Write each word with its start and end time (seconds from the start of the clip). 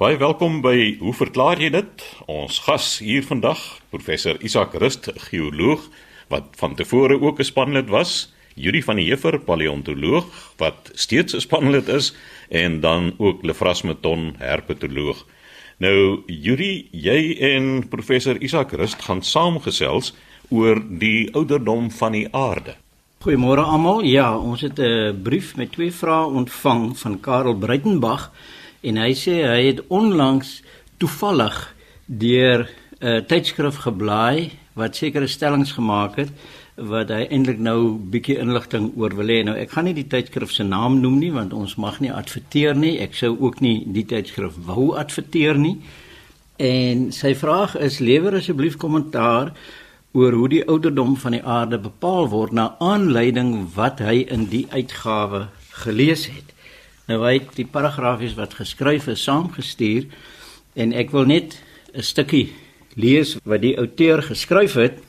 Baie 0.00 0.16
welkom 0.16 0.62
by 0.64 0.94
Hoe 0.96 1.12
verklaar 1.12 1.60
jy 1.60 1.68
dit? 1.74 2.02
Ons 2.24 2.62
gas 2.64 2.84
hier 3.04 3.20
vandag, 3.20 3.58
professor 3.92 4.38
Isak 4.40 4.72
Rust, 4.80 5.10
geoloog 5.26 5.82
wat 6.32 6.54
van 6.56 6.72
tevore 6.78 7.18
ook 7.20 7.40
'n 7.40 7.44
spanlid 7.44 7.90
was, 7.92 8.32
Yuri 8.56 8.80
van 8.82 8.96
die 8.96 9.04
Heever, 9.04 9.36
paleontoloog 9.38 10.24
wat 10.56 10.90
steeds 10.94 11.34
'n 11.34 11.40
spanlid 11.40 11.88
is 11.88 12.14
en 12.48 12.80
dan 12.80 13.12
ook 13.18 13.44
Lefras 13.44 13.82
Meton, 13.82 14.34
herpetoloog. 14.38 15.26
Nou 15.76 16.22
Yuri, 16.26 16.88
jy 16.92 17.36
en 17.40 17.88
professor 17.88 18.40
Isak 18.40 18.72
Rust 18.72 19.02
gaan 19.02 19.22
saamgesels 19.22 20.14
oor 20.48 20.80
die 20.88 21.28
ouderdom 21.34 21.90
van 21.90 22.12
die 22.12 22.28
aarde. 22.30 22.74
Goeiemôre 23.20 23.64
almal. 23.68 24.02
Ja, 24.02 24.38
ons 24.38 24.60
het 24.60 24.78
'n 24.78 25.22
brief 25.22 25.56
met 25.56 25.72
twee 25.72 25.92
vrae 25.92 26.24
ontvang 26.24 26.98
van 26.98 27.20
Karel 27.20 27.54
Breitenberg 27.54 28.30
en 28.82 28.96
hy 28.96 29.12
sê 29.14 29.40
hy 29.44 29.62
het 29.66 29.82
onlangs 29.88 30.60
toevallig 30.98 31.74
deur 32.06 32.68
'n 33.00 33.24
tydskrif 33.26 33.76
geblaai 33.86 34.50
wat 34.74 34.96
sekere 34.96 35.26
stellings 35.26 35.72
gemaak 35.72 36.16
het 36.16 36.30
wat 36.76 37.10
hy 37.12 37.26
eintlik 37.28 37.58
nou 37.60 37.98
bietjie 38.12 38.38
inligting 38.40 38.92
oor 38.96 39.14
wil 39.16 39.28
hê. 39.28 39.42
Nou 39.44 39.56
ek 39.56 39.70
gaan 39.74 39.84
nie 39.84 39.96
die 39.96 40.08
tydskrif 40.08 40.52
se 40.52 40.64
naam 40.64 41.00
noem 41.00 41.18
nie 41.20 41.32
want 41.32 41.52
ons 41.52 41.76
mag 41.76 42.00
nie 42.00 42.12
adverteer 42.12 42.74
nie. 42.74 42.98
Ek 43.00 43.14
sou 43.14 43.36
ook 43.40 43.60
nie 43.60 43.84
die 43.86 44.04
tydskrif 44.04 44.56
wou 44.66 44.94
adverteer 44.96 45.58
nie. 45.58 45.76
En 46.60 47.10
sy 47.12 47.34
vraag 47.34 47.76
is 47.80 48.00
lewer 48.00 48.36
asseblief 48.36 48.76
kommentaar 48.76 49.52
oor 50.12 50.32
hoe 50.32 50.48
die 50.48 50.64
ouderdom 50.68 51.16
van 51.16 51.36
die 51.36 51.44
aarde 51.44 51.78
bepaal 51.78 52.28
word 52.28 52.52
na 52.52 52.74
aanleiding 52.80 53.68
wat 53.76 54.00
hy 54.04 54.24
in 54.28 54.48
die 54.50 54.66
uitgawe 54.72 55.46
gelees 55.84 56.26
het. 56.28 56.52
Nou 57.10 57.24
hy 57.24 57.40
het 57.40 57.56
die 57.58 57.66
paragrafies 57.66 58.36
wat 58.38 58.54
geskryf 58.60 59.08
is 59.10 59.24
saamgestuur 59.26 60.06
en 60.78 60.94
ek 60.94 61.10
wil 61.10 61.26
net 61.26 61.58
'n 61.92 62.06
stukkie 62.06 62.52
lees 62.94 63.36
wat 63.42 63.62
die 63.66 63.74
outeur 63.78 64.22
geskryf 64.22 64.78
het 64.78 65.02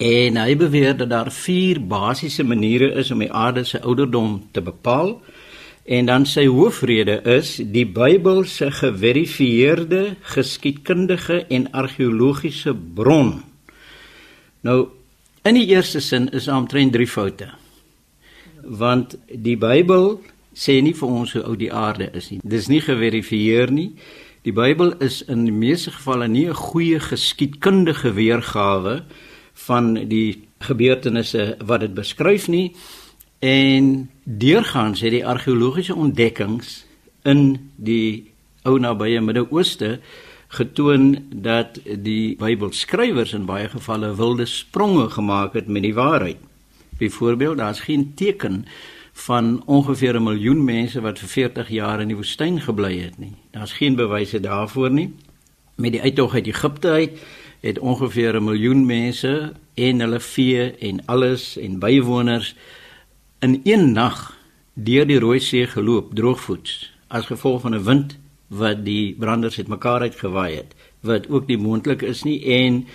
en 0.00 0.36
hy 0.40 0.56
beweer 0.56 0.96
dat 0.96 1.10
daar 1.10 1.30
vier 1.30 1.80
basiese 1.80 2.44
maniere 2.44 2.94
is 2.96 3.10
om 3.10 3.18
die 3.18 3.32
aarde 3.32 3.64
se 3.64 3.80
ouderdom 3.80 4.48
te 4.52 4.60
bepaal. 4.60 5.20
En 5.84 6.06
dan 6.06 6.26
sy 6.26 6.46
hoofrede 6.46 7.20
is 7.24 7.56
die 7.56 7.84
Bybel 7.84 8.44
se 8.44 8.70
geverifieerde 8.70 10.16
geskiedkundige 10.22 11.44
en 11.48 11.72
argeologiese 11.72 12.74
bron 12.74 13.44
Nou 14.64 14.88
in 15.44 15.58
die 15.58 15.66
eerste 15.66 16.00
sin 16.00 16.30
is 16.32 16.44
daar 16.48 16.62
omtrent 16.62 16.92
drie 16.92 17.08
foute. 17.08 17.50
Want 18.62 19.18
die 19.28 19.58
Bybel 19.60 20.22
sê 20.54 20.80
nie 20.82 20.94
vir 20.94 21.08
ons 21.08 21.32
hoe 21.34 21.42
oud 21.42 21.58
die 21.58 21.72
aarde 21.72 22.10
is 22.14 22.30
nie. 22.30 22.40
Dis 22.42 22.68
nie 22.70 22.80
geverifieer 22.80 23.72
nie. 23.74 23.92
Die 24.44 24.52
Bybel 24.52 24.92
is 25.00 25.22
in 25.22 25.46
die 25.46 25.54
meeste 25.54 25.90
gevalle 25.90 26.28
nie 26.28 26.46
'n 26.48 26.54
goeie 26.54 27.00
geskiedkundige 27.00 28.12
weergawe 28.14 29.02
van 29.54 29.94
die 30.08 30.42
gebeurtenisse 30.60 31.56
wat 31.64 31.80
dit 31.80 31.94
beskryf 31.94 32.48
nie. 32.48 32.74
En 33.40 34.10
deurgaans 34.24 35.00
het 35.00 35.10
die 35.10 35.26
argeologiese 35.26 35.94
ontdekkings 35.94 36.84
in 37.22 37.70
die 37.76 38.32
ou 38.62 38.78
nabye 38.78 39.20
Midde-Ooste 39.20 40.00
getoon 40.54 41.18
dat 41.44 41.80
die 41.84 42.36
Bybelskrywers 42.36 43.32
in 43.32 43.46
baie 43.46 43.68
gevalle 43.68 44.14
wilde 44.16 44.46
spronge 44.46 45.08
gemaak 45.10 45.52
het 45.58 45.66
met 45.68 45.82
die 45.82 45.94
waarheid. 45.94 46.38
Byvoorbeeld, 46.98 47.58
daar's 47.58 47.80
geen 47.80 48.12
teken 48.14 48.64
van 49.14 49.62
ongeveer 49.66 50.14
'n 50.16 50.22
miljoen 50.22 50.64
mense 50.64 51.00
wat 51.00 51.18
vir 51.18 51.28
40 51.28 51.68
jaar 51.68 52.00
in 52.00 52.08
die 52.08 52.16
woestyn 52.16 52.60
gebly 52.60 52.98
het 52.98 53.18
nie. 53.18 53.32
Daar's 53.50 53.72
geen 53.72 53.94
bewyse 53.94 54.40
daarvoor 54.40 54.90
nie. 54.90 55.14
Met 55.74 55.92
die 55.92 56.02
uittog 56.02 56.34
uit 56.34 56.46
Egipte 56.46 56.88
uit 56.88 57.10
het 57.60 57.78
ongeveer 57.78 58.36
'n 58.36 58.44
miljoen 58.44 58.86
mense 58.86 59.52
en 59.74 60.00
hulle 60.00 60.20
vee 60.20 60.70
en 60.70 61.06
alles 61.06 61.56
en 61.56 61.78
bywoners 61.78 62.54
in 63.38 63.60
een 63.64 63.92
nag 63.92 64.38
deur 64.74 65.06
die 65.06 65.18
Rooi 65.18 65.40
See 65.40 65.66
geloop 65.66 66.14
droogvoets 66.14 66.92
as 67.06 67.26
gevolg 67.26 67.60
van 67.60 67.74
'n 67.74 67.84
wind 67.84 68.18
wat 68.46 68.84
die 68.84 69.14
branders 69.18 69.56
het 69.56 69.68
mekaar 69.68 70.00
uitgewaai 70.00 70.56
het 70.56 70.74
wat 71.00 71.28
ook 71.28 71.46
nie 71.46 71.58
moontlik 71.58 72.02
is 72.02 72.22
nie 72.22 72.44
en 72.44 72.86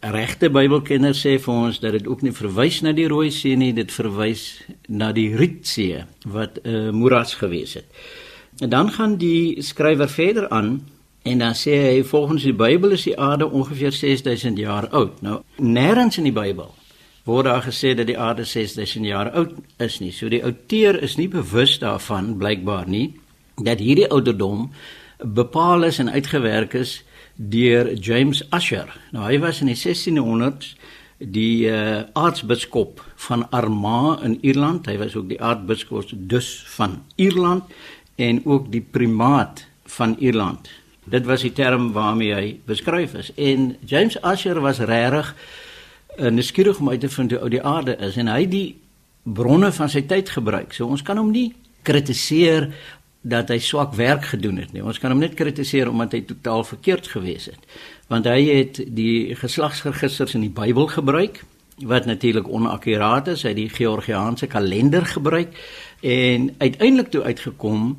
regte 0.00 0.50
Bybelkenners 0.50 1.24
sê 1.24 1.38
vir 1.42 1.54
ons 1.54 1.80
dat 1.82 1.96
dit 1.96 2.06
ook 2.06 2.22
nie 2.22 2.32
verwys 2.34 2.80
na 2.86 2.92
die 2.94 3.08
Rooi 3.10 3.30
See 3.34 3.56
nie 3.58 3.72
dit 3.74 3.90
verwys 3.90 4.62
na 4.88 5.10
die 5.12 5.34
Rietsee 5.36 6.04
wat 6.24 6.60
'n 6.62 6.68
uh, 6.68 6.90
moeras 6.90 7.34
gewees 7.34 7.74
het. 7.74 7.86
En 8.60 8.70
dan 8.70 8.90
gaan 8.90 9.16
die 9.16 9.62
skrywer 9.62 10.08
verder 10.08 10.48
aan 10.48 10.86
en 11.22 11.38
dan 11.38 11.54
sê 11.54 11.70
hy 11.70 12.04
volgens 12.04 12.42
die 12.42 12.54
Bybel 12.54 12.90
is 12.90 13.02
die 13.02 13.18
aarde 13.18 13.50
ongeveer 13.50 13.92
6000 13.92 14.58
jaar 14.58 14.88
oud. 14.88 15.22
Nou 15.22 15.42
nêrens 15.56 16.18
in 16.18 16.24
die 16.24 16.32
Bybel 16.32 16.74
word 17.24 17.44
daar 17.44 17.62
gesê 17.62 17.94
dat 17.94 18.06
die 18.06 18.18
aarde 18.18 18.44
6000 18.44 19.04
jaar 19.04 19.30
oud 19.30 19.52
is 19.78 19.98
nie. 20.00 20.12
So 20.12 20.28
die 20.28 20.44
outeur 20.44 21.02
is 21.02 21.16
nie 21.16 21.28
bewus 21.28 21.78
daarvan 21.78 22.36
blykbaar 22.36 22.88
nie 22.88 23.14
dat 23.56 23.78
hierdie 23.78 24.10
ouderdom 24.10 24.70
bepaal 25.18 25.82
is 25.82 25.98
en 25.98 26.10
uitgewerk 26.10 26.74
is 26.74 27.02
deur 27.38 27.94
James 27.94 28.42
Usher. 28.50 28.90
Nou 29.14 29.24
hy 29.28 29.38
was 29.38 29.60
in 29.62 29.70
die 29.70 29.78
1600s 29.78 30.74
die 31.18 31.66
uh, 31.70 32.02
aartsbiskop 32.18 33.02
van 33.26 33.46
Armagh 33.54 34.24
in 34.26 34.38
Ierland. 34.42 34.86
Hy 34.86 34.98
was 34.98 35.16
ook 35.18 35.28
die 35.30 35.40
aartsbiskop 35.42 36.10
dus 36.30 36.50
van 36.74 37.00
Ierland 37.16 37.70
en 38.18 38.42
ook 38.46 38.70
die 38.72 38.82
primaat 38.82 39.66
van 39.98 40.16
Ierland. 40.18 40.70
Dit 41.08 41.26
was 41.26 41.42
die 41.46 41.54
term 41.54 41.92
waarmee 41.92 42.34
hy 42.34 42.48
beskryf 42.66 43.14
is. 43.14 43.30
En 43.34 43.76
James 43.86 44.18
Usher 44.22 44.60
was 44.60 44.82
regtig 44.82 45.30
uh, 46.18 46.30
nuuskierig 46.30 46.78
om 46.78 46.90
uit 46.90 47.00
te 47.00 47.08
vind 47.08 47.30
hoe 47.30 47.40
oud 47.40 47.54
die 47.54 47.62
aarde 47.62 47.96
is 48.02 48.18
en 48.18 48.28
hy 48.28 48.44
die 48.50 48.66
bronne 49.22 49.70
van 49.72 49.90
sy 49.90 50.02
tyd 50.10 50.30
gebruik. 50.34 50.74
So 50.74 50.90
ons 50.90 51.02
kan 51.06 51.18
hom 51.18 51.30
nie 51.30 51.52
kritiseer 51.86 52.68
dat 53.20 53.48
hy 53.48 53.58
swak 53.58 53.94
werk 53.98 54.24
gedoen 54.24 54.56
het 54.62 54.72
nie. 54.72 54.84
Ons 54.84 54.98
kan 54.98 55.10
hom 55.10 55.20
net 55.22 55.34
kritiseer 55.34 55.90
omdat 55.90 56.12
hy 56.12 56.22
totaal 56.28 56.64
verkeerd 56.64 57.08
gewees 57.10 57.48
het. 57.50 57.58
Want 58.08 58.28
hy 58.30 58.44
het 58.46 58.80
die 58.94 59.34
geslagsregisters 59.36 60.36
in 60.38 60.46
die 60.46 60.54
Bybel 60.54 60.86
gebruik 60.86 61.42
wat 61.86 62.06
natuurlik 62.06 62.48
onakkuraat 62.48 63.28
is. 63.34 63.42
Hy 63.42 63.52
het 63.54 63.60
die 63.60 63.74
Georgiaanse 63.74 64.46
kalender 64.46 65.06
gebruik 65.06 65.54
en 66.02 66.54
uiteindelik 66.58 67.10
toe 67.10 67.22
uitgekom 67.22 67.98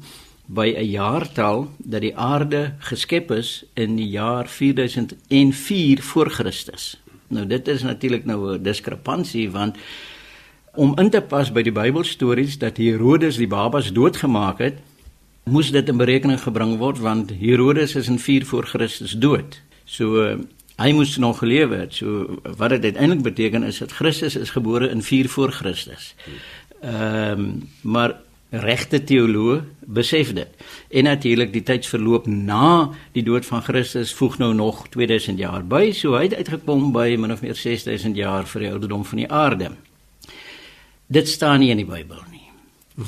by 0.49 0.73
'n 0.77 0.89
jaartal 0.89 1.67
dat 1.77 2.01
die 2.01 2.17
aarde 2.17 2.73
geskep 2.79 3.31
is 3.31 3.65
in 3.73 3.95
die 3.95 4.09
jaar 4.09 4.47
4004 4.47 6.03
voor 6.03 6.29
Christus. 6.29 7.01
Nou 7.27 7.45
dit 7.47 7.67
is 7.67 7.83
natuurlik 7.83 8.25
nou 8.25 8.55
'n 8.57 8.63
diskrepansie 8.63 9.51
want 9.51 9.77
om 10.75 10.97
in 10.99 11.09
te 11.09 11.21
pas 11.21 11.51
by 11.51 11.61
die 11.61 11.71
Bybelstories 11.71 12.57
dat 12.57 12.77
Herodes 12.77 13.37
die 13.37 13.47
babas 13.47 13.93
doodgemaak 13.93 14.57
het, 14.57 14.77
moes 15.43 15.71
dit 15.71 15.89
in 15.89 15.97
berekening 15.97 16.39
gebring 16.41 16.77
word 16.77 16.99
want 16.99 17.31
Herodes 17.39 17.95
is 17.95 18.07
in 18.07 18.19
4 18.19 18.45
voor 18.45 18.65
Christus 18.65 19.11
dood. 19.11 19.61
So 19.85 20.23
uh, 20.23 20.37
hy 20.79 20.91
moes 20.95 21.17
nog 21.17 21.41
gelewe 21.41 21.83
het. 21.83 21.93
So 21.93 22.39
wat 22.57 22.69
dit 22.69 22.83
uiteindelik 22.83 23.23
beteken 23.23 23.63
is 23.63 23.77
dat 23.77 23.91
Christus 23.91 24.35
is 24.35 24.49
gebore 24.55 24.89
in 24.89 25.03
4 25.03 25.29
voor 25.29 25.51
Christus. 25.51 26.15
Ehm 26.81 27.39
um, 27.39 27.69
maar 27.81 28.15
regte 28.49 28.97
teoloë 29.03 29.59
besef 29.85 30.33
dit. 30.33 30.49
En 30.89 31.03
natuurlik 31.03 31.51
die 31.53 31.63
tydsverloop 31.63 32.25
na 32.27 32.89
die 33.13 33.23
dood 33.23 33.45
van 33.45 33.61
Christus 33.61 34.13
voeg 34.13 34.39
nou 34.41 34.53
nog 34.53 34.87
2000 34.89 35.37
jaar 35.37 35.65
by. 35.65 35.91
So 35.93 36.17
hy 36.17 36.23
het 36.23 36.35
uitgekom 36.35 36.91
by 36.95 37.13
min 37.19 37.31
of 37.31 37.43
meer 37.45 37.55
6000 37.55 38.17
jaar 38.17 38.49
vir 38.49 38.65
die 38.65 38.71
ouderdom 38.71 39.05
van 39.05 39.21
die 39.21 39.29
aarde. 39.29 39.71
Dit 41.07 41.29
staan 41.29 41.59
nie 41.59 41.69
in 41.69 41.81
die 41.83 41.89
Bybel 41.89 42.21
nie. 42.31 42.38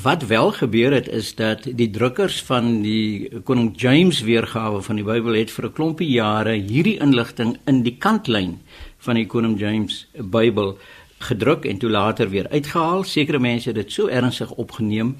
Wat 0.00 0.22
wel 0.26 0.52
gebeur 0.52 0.92
het 0.92 1.08
is 1.08 1.34
dat 1.34 1.66
die 1.76 1.90
drukkers 1.90 2.42
van 2.42 2.80
die 2.80 3.28
Koning 3.44 3.80
James 3.80 4.22
weergawe 4.24 4.80
van 4.82 4.96
die 4.96 5.04
Bybel 5.04 5.34
het 5.36 5.50
vir 5.50 5.66
'n 5.66 5.72
klompie 5.72 6.08
jare 6.08 6.52
hierdie 6.52 6.96
inligting 6.98 7.58
in 7.64 7.82
die 7.82 7.96
kantlyn 7.98 8.60
van 8.98 9.14
die 9.14 9.26
Koning 9.26 9.58
James 9.60 10.06
Bybel 10.16 10.78
gedruk 11.18 11.64
en 11.64 11.78
toe 11.78 11.90
later 11.90 12.28
weer 12.28 12.48
uitgehaal. 12.48 13.04
Sekere 13.04 13.38
mense 13.38 13.68
het 13.68 13.74
dit 13.74 13.92
so 13.92 14.06
ernstig 14.06 14.50
opgeneem 14.50 15.16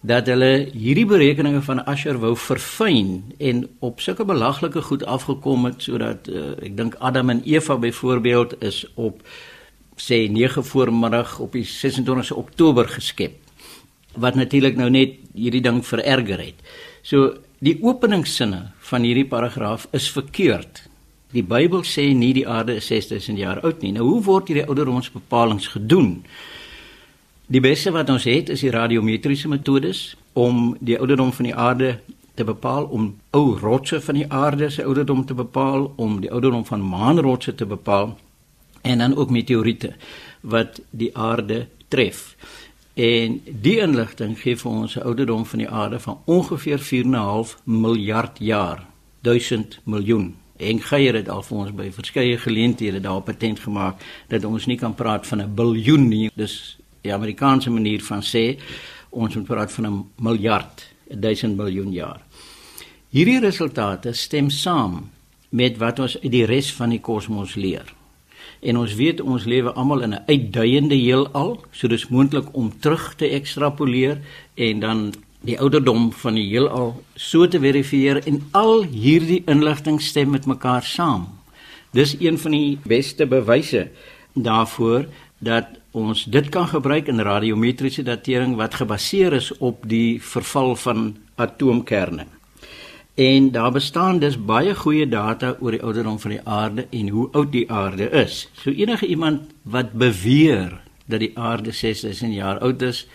dat 0.00 0.26
hulle 0.26 0.68
hierdie 0.72 1.06
berekeninge 1.06 1.62
van 1.62 1.84
Asher 1.84 2.18
wou 2.18 2.36
verfyn 2.36 3.34
en 3.38 3.68
op 3.78 4.00
sulke 4.00 4.24
belaglike 4.24 4.82
goed 4.82 5.04
afgekom 5.04 5.64
het 5.64 5.82
sodat 5.82 6.28
uh, 6.28 6.50
ek 6.62 6.76
dink 6.76 6.94
Adam 6.98 7.30
en 7.30 7.42
Eva 7.44 7.76
byvoorbeeld 7.76 8.62
is 8.62 8.86
op 8.94 9.22
sê 9.96 10.28
9 10.30 10.64
voormiddag 10.64 11.38
op 11.38 11.52
die 11.52 11.64
26 11.64 12.32
Oktober 12.32 12.88
geskep 12.88 13.41
wat 14.14 14.34
natuurlik 14.34 14.76
nou 14.76 14.90
net 14.90 15.18
hierdie 15.34 15.62
ding 15.64 15.82
vererger 15.86 16.40
het. 16.40 16.58
So 17.02 17.34
die 17.62 17.78
openingssinne 17.82 18.72
van 18.90 19.06
hierdie 19.06 19.28
paragraaf 19.28 19.86
is 19.92 20.10
verkeerd. 20.12 20.84
Die 21.32 21.44
Bybel 21.46 21.84
sê 21.88 22.10
nie 22.14 22.32
die 22.36 22.48
aarde 22.48 22.76
is 22.76 22.90
6000 22.90 23.38
jaar 23.38 23.62
oud 23.64 23.80
nie. 23.82 23.92
Nou 23.96 24.04
hoe 24.08 24.22
word 24.24 24.50
hierdie 24.50 24.66
ouderdomsbepalings 24.68 25.70
gedoen? 25.72 26.18
Die 27.52 27.60
beste 27.60 27.92
wat 27.92 28.10
ons 28.12 28.24
het 28.28 28.52
is 28.52 28.64
die 28.64 28.72
radiometriese 28.72 29.48
metodes 29.48 30.12
om 30.32 30.74
die 30.80 30.98
ouderdom 30.98 31.32
van 31.32 31.48
die 31.48 31.56
aarde 31.56 31.94
te 32.34 32.44
bepaal 32.44 32.86
om 32.88 33.10
ou 33.36 33.58
rotse 33.60 34.00
van 34.00 34.16
die 34.20 34.28
aarde 34.28 34.70
se 34.70 34.84
ouderdom 34.84 35.24
te 35.26 35.34
bepaal, 35.34 35.90
om 35.96 36.20
die 36.20 36.30
ouderdom 36.32 36.64
van 36.64 36.84
maanrotse 36.88 37.54
te 37.54 37.66
bepaal 37.66 38.16
en 38.82 38.98
dan 38.98 39.16
ook 39.16 39.30
meteoriete 39.30 39.92
wat 40.40 40.80
die 40.90 41.10
aarde 41.16 41.66
tref. 41.88 42.34
En 42.94 43.40
die 43.44 43.78
inligting 43.80 44.34
gee 44.40 44.56
vir 44.56 44.70
ons 44.70 44.96
'n 44.96 45.02
ouderdom 45.02 45.46
van 45.46 45.58
die 45.58 45.68
aarde 45.68 46.00
van 46.00 46.18
ongeveer 46.24 46.78
4.5 46.78 47.58
miljard 47.64 48.38
jaar, 48.38 48.86
1000 49.20 49.80
miljoen. 49.84 50.36
En 50.56 50.80
Geier 50.80 51.14
het 51.14 51.28
al 51.28 51.42
vir 51.42 51.58
ons 51.58 51.74
by 51.74 51.90
verskeie 51.92 52.38
geleenthede 52.38 53.00
daar 53.00 53.22
patent 53.22 53.60
gemaak 53.60 54.00
dat 54.28 54.44
ons 54.44 54.66
nie 54.66 54.76
kan 54.76 54.94
praat 54.94 55.26
van 55.26 55.40
'n 55.40 55.54
biljoen 55.54 56.08
nie. 56.08 56.30
Dis 56.34 56.78
die 57.00 57.14
Amerikaanse 57.14 57.70
manier 57.70 58.02
van 58.02 58.22
sê 58.22 58.58
ons 59.10 59.34
moet 59.34 59.46
praat 59.46 59.72
van 59.72 59.86
'n 59.86 60.04
miljard, 60.16 60.88
1000 61.08 61.56
miljoen 61.56 61.92
jaar. 61.92 62.20
Hierdie 63.08 63.40
resultate 63.40 64.12
stem 64.12 64.50
saam 64.50 65.10
met 65.48 65.76
wat 65.76 65.98
ons 65.98 66.20
uit 66.20 66.32
die 66.32 66.44
res 66.44 66.72
van 66.72 66.90
die 66.90 67.00
kosmos 67.00 67.54
leer. 67.54 67.94
En 68.62 68.78
ons 68.78 68.94
weet 68.94 69.20
ons 69.20 69.44
lewe 69.44 69.72
almal 69.72 70.02
in 70.06 70.14
'n 70.14 70.22
uitduiende 70.26 70.94
heelal, 70.94 71.64
so 71.72 71.88
dis 71.88 72.08
moontlik 72.08 72.54
om 72.54 72.72
terug 72.78 73.14
te 73.14 73.28
ekstrapoleer 73.28 74.18
en 74.54 74.80
dan 74.80 75.14
die 75.40 75.58
ouderdom 75.58 76.12
van 76.12 76.34
die 76.34 76.46
heelal 76.46 77.02
so 77.14 77.48
te 77.48 77.58
verifieer 77.58 78.22
en 78.26 78.42
al 78.50 78.84
hierdie 78.84 79.42
inligting 79.46 80.00
stem 80.02 80.30
met 80.30 80.46
mekaar 80.46 80.82
saam. 80.82 81.26
Dis 81.90 82.16
een 82.20 82.38
van 82.38 82.50
die 82.50 82.78
beste 82.86 83.26
bewyse 83.26 83.88
daarvoor 84.32 85.06
dat 85.38 85.66
ons 85.90 86.24
dit 86.24 86.48
kan 86.48 86.68
gebruik 86.68 87.10
in 87.10 87.20
radiometriese 87.20 88.02
datering 88.02 88.54
wat 88.56 88.74
gebaseer 88.74 89.32
is 89.32 89.50
op 89.58 89.82
die 89.88 90.22
verval 90.22 90.76
van 90.76 91.16
atoomkerne. 91.34 92.26
En 93.14 93.50
daar 93.50 93.72
bestaan 93.72 94.18
dus 94.18 94.38
baie 94.44 94.74
goeie 94.74 95.08
data 95.08 95.56
oor 95.60 95.70
die 95.70 95.82
ouderdom 95.82 96.16
van 96.18 96.30
die 96.30 96.40
aarde 96.44 96.86
en 96.90 97.08
hoe 97.08 97.28
oud 97.32 97.50
die 97.52 97.70
aarde 97.70 98.08
is. 98.08 98.48
So 98.52 98.70
enige 98.70 99.06
iemand 99.06 99.50
wat 99.62 99.92
beweer 99.92 100.80
dat 101.04 101.20
die 101.20 101.32
aarde 101.38 101.72
6000 101.72 102.32
jaar 102.34 102.58
oud 102.58 102.82
is, 102.82 103.08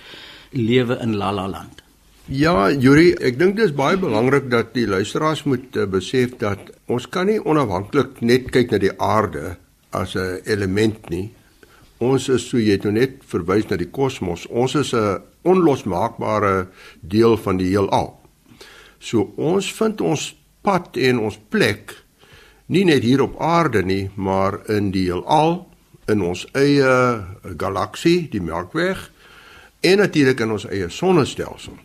lewe 0.51 0.99
in 1.01 1.15
La 1.15 1.31
La 1.33 1.47
Land. 1.49 1.81
Ja, 2.25 2.69
Yuri, 2.69 3.15
ek 3.23 3.39
dink 3.39 3.55
dit 3.57 3.65
is 3.65 3.73
baie 3.73 3.97
belangrik 3.97 4.51
dat 4.51 4.73
die 4.75 4.85
luisteraars 4.87 5.45
moet 5.47 5.75
uh, 5.75 5.87
besef 5.89 6.35
dat 6.37 6.69
ons 6.85 7.07
kan 7.09 7.25
nie 7.25 7.39
onafhanklik 7.39 8.21
net 8.21 8.51
kyk 8.53 8.75
na 8.75 8.81
die 8.83 8.93
aarde 9.01 9.55
as 9.89 10.13
'n 10.15 10.43
element 10.45 11.09
nie. 11.09 11.31
Ons 11.97 12.29
is 12.29 12.45
so 12.49 12.59
jy 12.59 12.77
het 12.77 12.83
nou 12.83 12.93
net 12.93 13.23
verwys 13.25 13.65
na 13.69 13.77
die 13.77 13.89
kosmos. 13.89 14.45
Ons 14.45 14.75
is 14.75 14.93
'n 14.93 15.21
onlosmaakbare 15.41 16.67
deel 17.01 17.37
van 17.37 17.57
die 17.57 17.73
heelal. 17.73 18.26
So 18.99 19.31
ons 19.37 19.71
vind 19.73 20.01
ons 20.01 20.35
pad 20.61 20.97
en 20.97 21.19
ons 21.19 21.39
plek 21.49 21.95
nie 22.67 22.83
net 22.85 23.03
hier 23.03 23.23
op 23.23 23.37
aarde 23.39 23.83
nie, 23.83 24.09
maar 24.15 24.59
in 24.71 24.91
die 24.91 25.07
heelal, 25.07 25.61
in 26.11 26.23
ons 26.23 26.45
eie 26.55 27.23
galaksie, 27.59 28.27
die 28.31 28.43
Melkweg 28.43 29.09
en 29.87 30.01
natuurlik 30.01 30.41
in 30.43 30.55
ons 30.55 30.65
eie 30.67 30.89
sonnestelsel. 30.91 31.77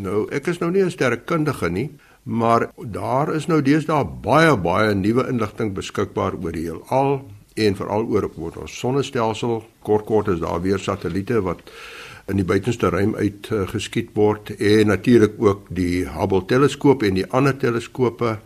Nou, 0.00 0.28
ek 0.32 0.46
is 0.52 0.60
nou 0.60 0.70
nie 0.70 0.84
'n 0.84 0.90
sterrekundige 0.90 1.70
nie, 1.70 1.90
maar 2.22 2.70
daar 2.76 3.34
is 3.34 3.48
nou 3.48 3.60
deesdae 3.62 4.04
baie 4.04 4.56
baie 4.56 4.94
nuwe 4.94 5.28
inligting 5.28 5.74
beskikbaar 5.74 6.34
oor 6.34 6.52
die 6.52 6.68
heelal 6.68 7.24
en 7.56 7.76
veral 7.76 8.06
oor 8.06 8.30
ons 8.56 8.78
sonnestelsel. 8.78 9.64
Kort 9.82 10.06
kort 10.06 10.28
is 10.28 10.40
daar 10.40 10.62
weer 10.62 10.78
satelliete 10.78 11.40
wat 11.42 11.58
in 12.30 12.38
die 12.38 12.46
buitenste 12.46 12.88
ruim 12.88 13.16
uit 13.18 13.50
uh, 13.52 13.66
geskiet 13.68 14.14
word 14.14 14.52
en 14.56 14.86
natuurlik 14.92 15.36
ook 15.38 15.66
die 15.74 16.06
Hubble 16.08 16.44
teleskoop 16.46 17.02
en 17.02 17.18
die 17.18 17.26
ander 17.34 17.56
teleskope. 17.56 18.38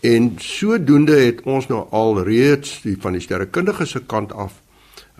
En 0.00 0.32
sodoende 0.40 1.18
het 1.20 1.42
ons 1.44 1.68
nou 1.68 1.84
al 1.92 2.22
reeds 2.24 2.80
die 2.82 2.96
van 3.00 3.16
die 3.16 3.24
sterrekundige 3.24 3.86
se 3.86 4.00
kant 4.08 4.32
af 4.32 4.62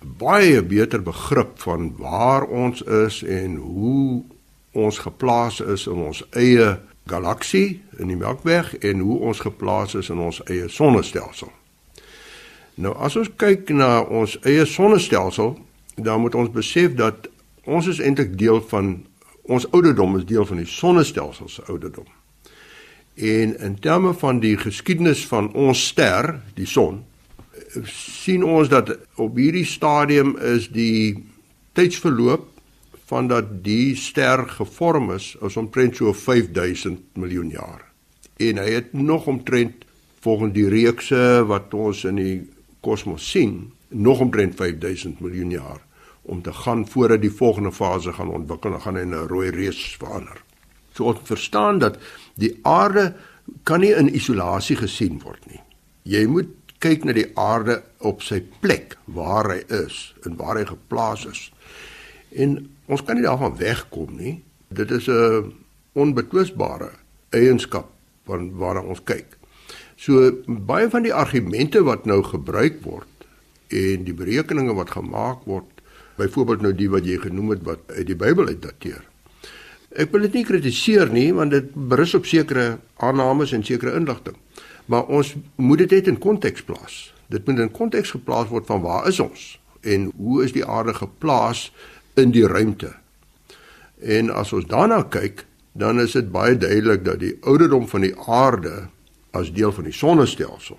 baie 0.01 0.63
beter 0.65 1.03
begrip 1.05 1.59
van 1.61 1.93
waar 1.99 2.47
ons 2.49 2.83
is 2.83 3.23
en 3.23 3.57
hoe 3.57 4.23
ons 4.73 4.99
geplaas 4.99 5.61
is 5.61 5.87
in 5.87 6.01
ons 6.09 6.23
eie 6.31 6.79
galaksie 7.11 7.83
in 7.99 8.09
die 8.13 8.17
Melkweg 8.17 8.75
en 8.81 9.01
hoe 9.05 9.19
ons 9.31 9.41
geplaas 9.45 9.95
is 9.99 10.09
in 10.09 10.21
ons 10.23 10.41
eie 10.47 10.69
sonnestelsel. 10.69 11.51
Nou 12.81 12.95
as 12.97 13.17
ons 13.21 13.29
kyk 13.37 13.73
na 13.77 14.01
ons 14.01 14.39
eie 14.47 14.65
sonnestelsel, 14.65 15.57
dan 15.97 16.23
moet 16.25 16.35
ons 16.39 16.53
besef 16.53 16.95
dat 16.97 17.29
ons 17.65 17.87
is 17.87 18.01
eintlik 18.01 18.39
deel 18.39 18.61
van 18.71 18.95
ons 19.51 19.67
ouderdom 19.75 20.17
is 20.19 20.27
deel 20.29 20.47
van 20.47 20.61
die 20.63 20.69
sonnestelsel 20.69 21.49
se 21.49 21.65
ouderdom. 21.67 22.07
En 23.15 23.57
in 23.59 23.79
terme 23.83 24.15
van 24.15 24.41
die 24.41 24.57
geskiedenis 24.57 25.27
van 25.29 25.51
ons 25.59 25.83
ster, 25.91 26.37
die 26.55 26.69
son, 26.69 27.03
sien 27.85 28.45
ons 28.47 28.71
dat 28.71 28.95
op 29.21 29.37
hierdie 29.37 29.67
stadium 29.67 30.37
is 30.55 30.71
die 30.73 31.19
tydsverloop 31.77 32.47
van 33.11 33.29
dat 33.31 33.51
die 33.65 33.97
ster 33.99 34.47
gevorm 34.49 35.11
is 35.15 35.35
is 35.47 35.59
omtrent 35.59 35.99
so 35.99 36.15
5000 36.15 37.03
miljoen 37.19 37.51
jaar. 37.51 37.85
En 38.39 38.63
hy 38.63 38.71
het 38.79 38.93
nog 38.93 39.27
omtrent 39.27 39.85
volgens 40.25 40.55
die 40.55 40.69
reekse 40.71 41.45
wat 41.51 41.75
ons 41.75 42.05
in 42.09 42.17
die 42.21 42.37
kosmos 42.81 43.27
sien, 43.31 43.73
nog 43.89 44.21
omtrent 44.21 44.55
5000 44.57 45.21
miljoen 45.21 45.51
jaar 45.51 45.81
om 46.23 46.43
te 46.43 46.53
gaan 46.53 46.87
voordat 46.89 47.21
die 47.21 47.33
volgende 47.33 47.73
fase 47.73 48.13
gaan 48.13 48.31
ontwikkel 48.31 48.75
en 48.75 48.81
gaan 48.81 48.99
in 48.99 49.15
'n 49.15 49.29
rooi 49.29 49.51
reus 49.51 49.97
verander. 49.99 50.43
So 50.93 51.05
ons 51.05 51.19
verstaan 51.23 51.79
dat 51.79 51.99
die 52.35 52.59
aarde 52.63 53.15
kan 53.63 53.81
nie 53.81 53.95
in 53.95 54.15
isolasie 54.15 54.77
gesien 54.77 55.21
word 55.25 55.47
nie. 55.47 55.61
Jy 56.03 56.27
moet 56.27 56.49
kyk 56.79 57.05
na 57.05 57.13
die 57.13 57.29
aarde 57.35 57.83
op 57.99 58.23
sy 58.23 58.41
plek 58.61 58.97
waar 59.05 59.51
hy 59.53 59.63
is 59.85 60.15
en 60.25 60.37
waar 60.37 60.57
hy 60.57 60.65
geplaas 60.65 61.27
is. 61.27 61.53
En 62.33 62.71
ons 62.87 63.03
kan 63.05 63.19
nie 63.19 63.27
daarvan 63.27 63.57
wegkom 63.57 64.17
nie. 64.17 64.43
Dit 64.69 64.91
is 64.91 65.09
'n 65.09 65.53
onbetwisbare 65.93 66.91
eienskap 67.31 67.91
van 68.27 68.51
waarna 68.57 68.81
ons 68.81 69.03
kyk. 69.05 69.37
So 69.97 70.33
baie 70.47 70.89
van 70.91 71.03
die 71.03 71.15
argumente 71.15 71.83
wat 71.83 72.07
nou 72.07 72.23
gebruik 72.23 72.81
word 72.83 73.07
en 73.69 74.05
die 74.05 74.15
berekeninge 74.15 74.75
wat 74.75 74.91
gemaak 74.91 75.45
word 75.45 75.65
byvoorbeeld 76.21 76.65
nou 76.67 76.73
die 76.77 76.91
wat 76.93 77.07
jy 77.09 77.19
genoem 77.23 77.55
het 77.55 77.65
wat 77.67 77.87
uit 77.97 78.07
die 78.11 78.19
Bybel 78.19 78.51
uit 78.51 78.61
dateer. 78.63 79.03
Ek 79.91 80.13
wil 80.15 80.27
dit 80.29 80.37
nie 80.39 80.47
kritiseer 80.47 81.11
nie 81.11 81.31
want 81.35 81.55
dit 81.55 81.73
berus 81.75 82.15
op 82.19 82.29
sekere 82.31 82.79
aannames 83.03 83.55
en 83.57 83.65
sekere 83.67 83.97
inligting. 83.99 84.37
Maar 84.91 85.11
ons 85.11 85.35
moet 85.57 85.83
dit 85.85 85.97
net 85.99 86.11
in 86.11 86.19
konteks 86.19 86.63
plaas. 86.67 86.99
Dit 87.31 87.47
moet 87.47 87.63
in 87.63 87.73
konteks 87.75 88.15
geplaas 88.15 88.51
word 88.51 88.67
van 88.71 88.83
waar 88.85 89.09
is 89.11 89.21
ons 89.23 89.55
en 89.87 90.11
hoe 90.19 90.43
is 90.45 90.53
die 90.53 90.67
aarde 90.67 90.93
geplaas 90.95 91.71
in 92.21 92.35
die 92.35 92.47
ruimte. 92.47 92.93
En 94.01 94.29
as 94.31 94.53
ons 94.53 94.67
daarna 94.69 95.03
kyk, 95.09 95.47
dan 95.73 96.01
is 96.03 96.13
dit 96.19 96.29
baie 96.33 96.57
duidelik 96.59 97.05
dat 97.07 97.21
die 97.23 97.37
ouderdom 97.49 97.87
van 97.89 98.05
die 98.05 98.15
aarde 98.27 98.91
as 99.37 99.53
deel 99.55 99.73
van 99.73 99.87
die 99.87 99.95
sonnestelsel, 99.95 100.79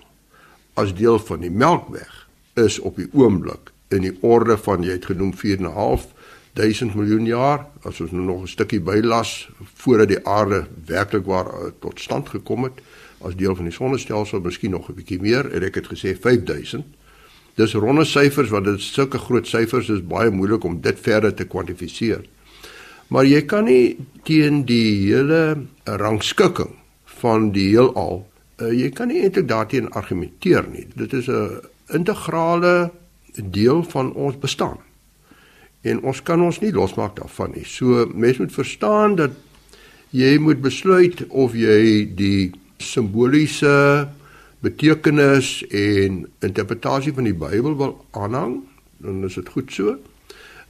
as 0.78 0.94
deel 0.94 1.18
van 1.18 1.42
die 1.42 1.50
Melkweg 1.50 2.26
is 2.60 2.78
op 2.78 3.00
die 3.00 3.08
oomblik 3.16 3.71
in 3.92 4.06
die 4.06 4.16
orde 4.20 4.56
van 4.58 4.84
jy 4.84 4.96
het 4.98 5.08
genoem 5.10 5.32
4.5 5.36 6.08
1000 6.58 6.94
miljoen 6.94 7.26
jaar 7.26 7.66
as 7.88 8.00
ons 8.00 8.12
nou 8.12 8.24
nog 8.24 8.42
'n 8.42 8.46
stukkie 8.46 8.80
bylas 8.80 9.48
voordat 9.74 10.08
die 10.08 10.26
aarde 10.26 10.66
werklik 10.86 11.26
waar 11.26 11.46
uh, 11.46 11.70
tot 11.80 12.00
stand 12.00 12.28
gekom 12.28 12.64
het 12.64 12.82
as 13.20 13.36
deel 13.36 13.56
van 13.56 13.64
die 13.64 13.74
sonnestelsel 13.74 14.40
miskien 14.40 14.70
nog 14.70 14.88
'n 14.88 14.94
bietjie 14.94 15.20
meer 15.20 15.52
en 15.52 15.62
ek 15.62 15.74
het 15.74 15.86
gesê 15.86 16.16
5000 16.20 16.84
dis 17.54 17.74
ronde 17.74 18.04
syfers 18.04 18.50
want 18.50 18.64
dit 18.64 18.78
is 18.78 18.92
sulke 18.92 19.18
groot 19.18 19.46
syfers 19.46 19.88
is 19.88 20.06
baie 20.06 20.30
moeilik 20.30 20.64
om 20.64 20.80
dit 20.80 21.00
verder 21.00 21.34
te 21.34 21.44
kwantifiseer 21.44 22.24
maar 23.08 23.24
jy 23.24 23.42
kan 23.42 23.64
nie 23.64 23.96
teen 24.24 24.64
die 24.64 25.08
hele 25.08 25.66
rangskikking 25.84 26.74
van 27.04 27.50
die 27.52 27.68
heelal 27.68 28.26
uh, 28.62 28.72
jy 28.72 28.90
kan 28.94 29.10
nie 29.10 29.22
eintlik 29.24 29.48
daarteenoor 29.50 29.96
argumenteer 29.98 30.66
nie. 30.70 30.86
Dit 30.96 31.12
is 31.12 31.28
'n 31.28 31.60
integrale 31.88 32.90
deel 33.34 33.82
van 33.82 34.12
ons 34.12 34.38
bestaan. 34.38 34.78
En 35.82 36.00
ons 36.06 36.22
kan 36.22 36.42
ons 36.42 36.60
nie 36.62 36.72
losmaak 36.72 37.16
daarvan 37.16 37.54
nie. 37.56 37.64
So 37.66 38.06
mense 38.14 38.42
moet 38.42 38.54
verstaan 38.54 39.16
dat 39.18 39.34
jy 40.10 40.36
moet 40.38 40.60
besluit 40.62 41.24
of 41.28 41.56
jy 41.58 42.06
die 42.14 42.52
simboliese 42.82 44.08
betekenis 44.62 45.62
en 45.74 46.26
interpretasie 46.44 47.14
van 47.16 47.26
die 47.26 47.34
Bybel 47.34 47.74
wil 47.78 47.94
aanhang, 48.14 48.60
dan 49.02 49.24
is 49.26 49.38
dit 49.40 49.48
goed 49.48 49.72
so. 49.74 49.96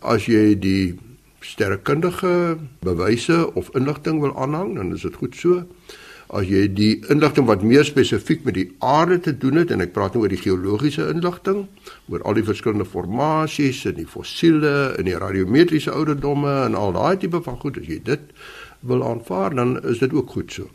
As 0.01 0.29
jy 0.31 0.55
die 0.57 0.95
sterrekundige 1.45 2.57
bewyse 2.87 3.45
of 3.59 3.69
inligting 3.77 4.23
wil 4.23 4.33
aanhang, 4.39 4.77
dan 4.79 4.95
is 4.97 5.05
dit 5.05 5.19
goed 5.21 5.37
so 5.37 5.65
as 6.33 6.49
jy 6.49 6.65
die 6.73 6.93
inligting 7.13 7.45
wat 7.49 7.65
meer 7.67 7.85
spesifiek 7.85 8.47
met 8.47 8.57
die 8.57 8.69
aarde 8.81 9.19
te 9.21 9.35
doen 9.37 9.61
het 9.61 9.73
en 9.75 9.85
ek 9.85 9.93
praat 9.93 10.15
nou 10.17 10.25
oor 10.25 10.33
die 10.33 10.41
geologiese 10.41 11.11
inligting 11.13 11.67
oor 12.09 12.25
al 12.25 12.39
die 12.39 12.47
verskillende 12.47 12.89
formasies 12.89 13.83
en 13.91 13.99
die 13.99 14.09
fossiele 14.09 14.95
en 14.97 15.09
die 15.11 15.19
radiometriese 15.21 15.93
ouderdomme 15.93 16.55
en 16.65 16.79
al 16.79 16.97
daai 16.97 17.21
tipe 17.21 17.43
van 17.45 17.59
goed 17.61 17.81
as 17.83 17.91
jy 17.91 18.01
dit 18.07 18.33
wil 18.89 19.05
aanvaar 19.05 19.53
dan 19.59 19.77
is 19.85 20.01
dit 20.01 20.13
ook 20.13 20.33
goed 20.33 20.53
so. 20.53 20.71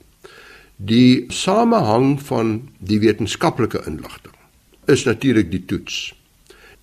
Die 0.77 1.25
samehang 1.33 2.19
van 2.21 2.69
die 2.77 2.99
wetenskaplike 3.01 3.81
inligting 3.89 4.35
is 4.85 5.03
natuurlik 5.09 5.49
die 5.51 5.65
toets. 5.65 6.13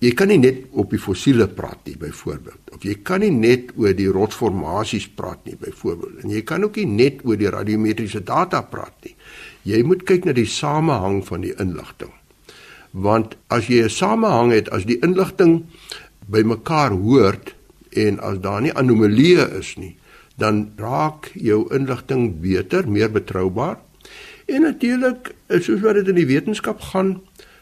Jy 0.03 0.11
kan 0.11 0.27
nie 0.27 0.41
net 0.41 0.65
op 0.75 0.91
die 0.91 0.99
fossiele 0.99 1.47
praat 1.47 1.85
nie 1.87 1.95
byvoorbeeld 1.97 2.73
of 2.75 2.83
jy 2.83 2.97
kan 3.07 3.23
nie 3.23 3.31
net 3.31 3.71
oor 3.79 3.93
die 3.95 4.09
rotsformasies 4.11 5.07
praat 5.15 5.45
nie 5.47 5.55
byvoorbeeld 5.55 6.25
en 6.25 6.33
jy 6.35 6.41
kan 6.43 6.65
ook 6.67 6.75
nie 6.81 6.89
net 6.89 7.23
oor 7.23 7.39
die 7.39 7.51
radiometriese 7.51 8.19
data 8.27 8.61
praat 8.61 8.95
nie. 9.07 9.15
Jy 9.65 9.81
moet 9.87 10.03
kyk 10.05 10.27
na 10.27 10.35
die 10.35 10.49
samehang 10.49 11.21
van 11.25 11.45
die 11.47 11.53
inligting. 11.61 12.11
Want 12.91 13.35
as 13.47 13.67
jy 13.71 13.83
'n 13.83 13.89
samehang 13.89 14.51
het 14.51 14.69
as 14.69 14.85
die 14.85 14.99
inligting 14.99 15.65
bymekaar 16.27 16.91
hoort 16.91 17.55
en 17.95 18.19
as 18.19 18.39
daar 18.39 18.61
nie 18.61 18.73
anomalieë 18.73 19.47
is 19.59 19.75
nie, 19.77 19.95
dan 20.37 20.71
raak 20.77 21.31
jou 21.33 21.65
inligting 21.73 22.41
beter, 22.41 22.89
meer 22.89 23.11
betroubaar. 23.11 23.77
En 24.45 24.61
natuurlik, 24.61 25.33
soos 25.49 25.81
wat 25.81 25.95
dit 25.95 26.07
in 26.07 26.19
die 26.19 26.27
wetenskap 26.29 26.81
gaan, 26.91 27.21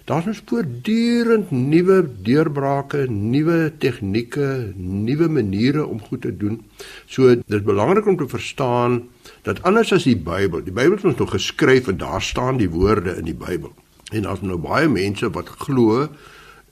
daar's 0.10 0.26
ons 0.28 0.42
voortdurend 0.46 1.52
nuwe 1.52 2.02
deurbrake, 2.26 3.06
nuwe 3.10 3.72
tegnieke, 3.80 4.74
nuwe 4.76 5.30
maniere 5.32 5.86
om 5.86 6.02
goed 6.02 6.22
te 6.26 6.34
doen. 6.38 6.60
So 7.06 7.32
dit 7.36 7.56
is 7.60 7.64
belangrik 7.64 8.08
om 8.08 8.18
te 8.20 8.28
verstaan 8.28 9.04
dat 9.48 9.62
anders 9.64 9.94
as 9.96 10.08
die 10.08 10.18
Bybel, 10.20 10.64
die 10.64 10.76
Bybel 10.76 11.00
is 11.00 11.08
ons 11.08 11.22
nog 11.22 11.32
geskryf 11.36 11.88
en 11.88 12.02
daar 12.02 12.22
staan 12.22 12.60
die 12.60 12.70
woorde 12.70 13.16
in 13.16 13.30
die 13.32 13.38
Bybel. 13.38 13.72
En 14.12 14.28
daar's 14.28 14.44
nou 14.44 14.60
baie 14.62 14.90
mense 14.92 15.30
wat 15.32 15.50
glo 15.64 16.08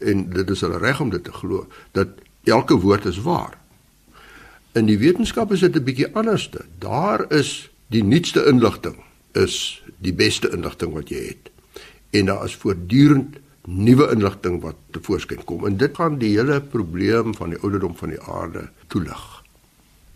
en 0.02 0.28
dit 0.34 0.50
is 0.50 0.62
hulle 0.66 0.82
reg 0.82 1.00
om 1.00 1.14
dit 1.14 1.24
te 1.24 1.32
glo 1.32 1.68
dat 1.98 2.20
elke 2.44 2.76
woord 2.84 3.06
is 3.06 3.22
waar. 3.24 3.56
In 4.76 4.88
die 4.88 5.00
wetenskap 5.00 5.52
is 5.52 5.60
dit 5.60 5.76
'n 5.76 5.84
bietjie 5.84 6.12
anderste. 6.16 6.66
Daar 6.80 7.32
is 7.32 7.70
die 7.88 8.04
nuutste 8.04 8.46
inligting 8.46 8.96
is 9.34 9.84
die 10.02 10.14
beste 10.14 10.50
inligting 10.52 10.94
wat 10.94 11.10
jy 11.10 11.24
het. 11.32 11.51
En 12.12 12.26
daar 12.26 12.44
is 12.46 12.56
voortdurend 12.56 13.38
nuwe 13.66 14.10
inligting 14.12 14.62
wat 14.62 14.76
tevoorskyn 14.92 15.44
kom 15.46 15.66
en 15.66 15.78
dit 15.78 15.96
gaan 15.96 16.18
die 16.20 16.34
hele 16.34 16.62
probleem 16.62 17.36
van 17.38 17.54
die 17.54 17.60
ouderdom 17.62 17.96
van 17.96 18.10
die 18.10 18.22
aarde 18.22 18.68
toelig. 18.88 19.42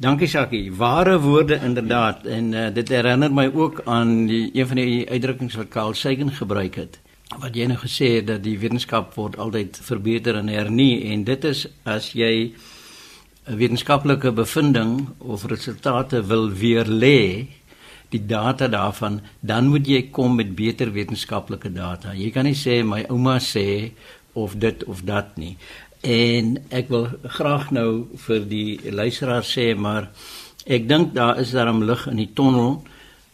Dankie 0.02 0.28
Sakie, 0.28 0.74
ware 0.76 1.20
woorde 1.24 1.60
inderdaad 1.64 2.26
en 2.26 2.52
uh, 2.54 2.68
dit 2.74 2.90
herinner 2.92 3.32
my 3.32 3.46
ook 3.54 3.82
aan 3.86 4.26
die 4.28 4.50
een 4.52 4.68
van 4.68 4.82
die 4.82 5.10
uitdrukkings 5.10 5.56
wat 5.56 5.70
Carl 5.72 5.94
Sagan 5.94 6.34
gebruik 6.36 6.76
het. 6.76 7.00
Wat 7.40 7.56
jy 7.56 7.70
nou 7.70 7.78
gesê 7.80 8.18
het 8.18 8.28
dat 8.28 8.44
die 8.44 8.58
wetenskap 8.60 9.14
word 9.16 9.38
altyd 9.40 9.80
verbeter 9.82 10.36
en 10.36 10.52
hernie 10.52 11.06
en 11.14 11.24
dit 11.24 11.48
is 11.48 11.64
as 11.84 12.12
jy 12.12 12.52
'n 13.46 13.56
wetenskaplike 13.56 14.32
bevinding 14.32 15.08
of 15.18 15.46
resultate 15.46 16.26
wil 16.28 16.50
weer 16.50 16.86
lê 16.86 17.48
die 18.10 18.26
data 18.26 18.68
daarvan 18.68 19.22
dan 19.42 19.68
moet 19.68 19.88
jy 19.88 20.02
kom 20.12 20.36
met 20.36 20.56
beter 20.56 20.92
wetenskaplike 20.92 21.72
data. 21.74 22.14
Jy 22.14 22.32
kan 22.32 22.46
nie 22.46 22.58
sê 22.58 22.84
my 22.84 23.06
ouma 23.10 23.40
sê 23.40 23.92
of 24.34 24.58
dit 24.60 24.84
of 24.84 25.04
dat 25.08 25.38
nie. 25.38 25.56
En 26.06 26.58
ek 26.70 26.90
wil 26.94 27.08
graag 27.24 27.72
nou 27.72 28.06
vir 28.28 28.44
die 28.50 28.92
luisteraar 28.92 29.46
sê 29.48 29.74
maar 29.76 30.12
ek 30.66 30.88
dink 30.90 31.14
daar 31.16 31.40
is 31.42 31.54
daarom 31.56 31.84
lig 31.86 32.06
in 32.12 32.22
die 32.22 32.34
tonnel 32.34 32.84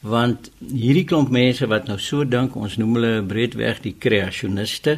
want 0.01 0.49
hierdie 0.59 1.05
klomp 1.05 1.29
mense 1.29 1.67
wat 1.69 1.87
nou 1.87 1.99
so 2.01 2.25
dink 2.25 2.55
ons 2.57 2.77
noem 2.81 2.97
hulle 2.97 3.11
breedweg 3.27 3.83
die 3.83 3.95
kreasioniste 4.01 4.97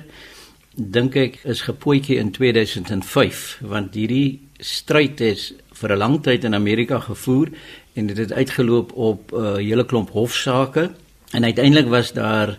dink 0.74 1.18
ek 1.20 1.42
is 1.50 1.65
gepootjie 1.68 2.18
in 2.22 2.32
2005 2.34 3.44
want 3.74 3.98
hierdie 4.00 4.39
stryd 4.63 5.22
is 5.22 5.51
vir 5.74 5.94
'n 5.94 6.00
lang 6.00 6.18
tyd 6.24 6.46
in 6.46 6.53
Amerika 6.53 7.00
gevoer 7.00 7.51
en 7.94 8.06
dit 8.06 8.18
het 8.18 8.34
uitgeloop 8.34 8.94
op 8.94 9.32
'n 9.32 9.36
uh, 9.36 9.56
hele 9.56 9.86
klomp 9.86 10.10
hofsaake. 10.10 10.92
En 11.32 11.44
uiteindelik 11.44 11.88
was 11.88 12.14
daar 12.14 12.58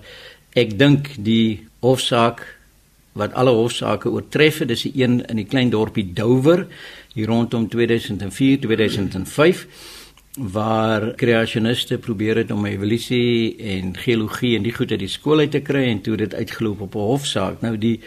ek 0.52 0.78
dink 0.78 1.08
die 1.18 1.66
hofsaak 1.78 2.58
wat 3.12 3.32
alle 3.32 3.50
hofsaake 3.50 4.10
oortref 4.10 4.58
het 4.58 4.68
dis 4.68 4.82
die 4.82 5.02
een 5.02 5.20
in 5.26 5.36
die 5.36 5.46
klein 5.46 5.70
dorpie 5.70 6.12
Dover 6.12 6.66
hier 7.14 7.26
rondom 7.26 7.68
2004 7.68 8.60
2005 8.60 9.66
waar 10.34 11.14
kreasioniste 11.14 11.98
probeer 11.98 12.36
het 12.36 12.50
om 12.50 12.66
evolusie 12.66 13.56
en 13.56 13.96
geologie 13.96 14.56
en 14.56 14.62
die 14.62 14.74
goed 14.74 14.90
uit 14.90 14.98
die 14.98 15.08
skool 15.08 15.38
uit 15.38 15.50
te 15.50 15.60
kry 15.62 15.84
en 15.92 16.00
toe 16.02 16.16
dit 16.16 16.34
uitgeloop 16.34 16.80
op 16.80 16.94
'n 16.94 16.98
hofsaak. 16.98 17.60
Nou 17.60 17.78
die 17.78 18.00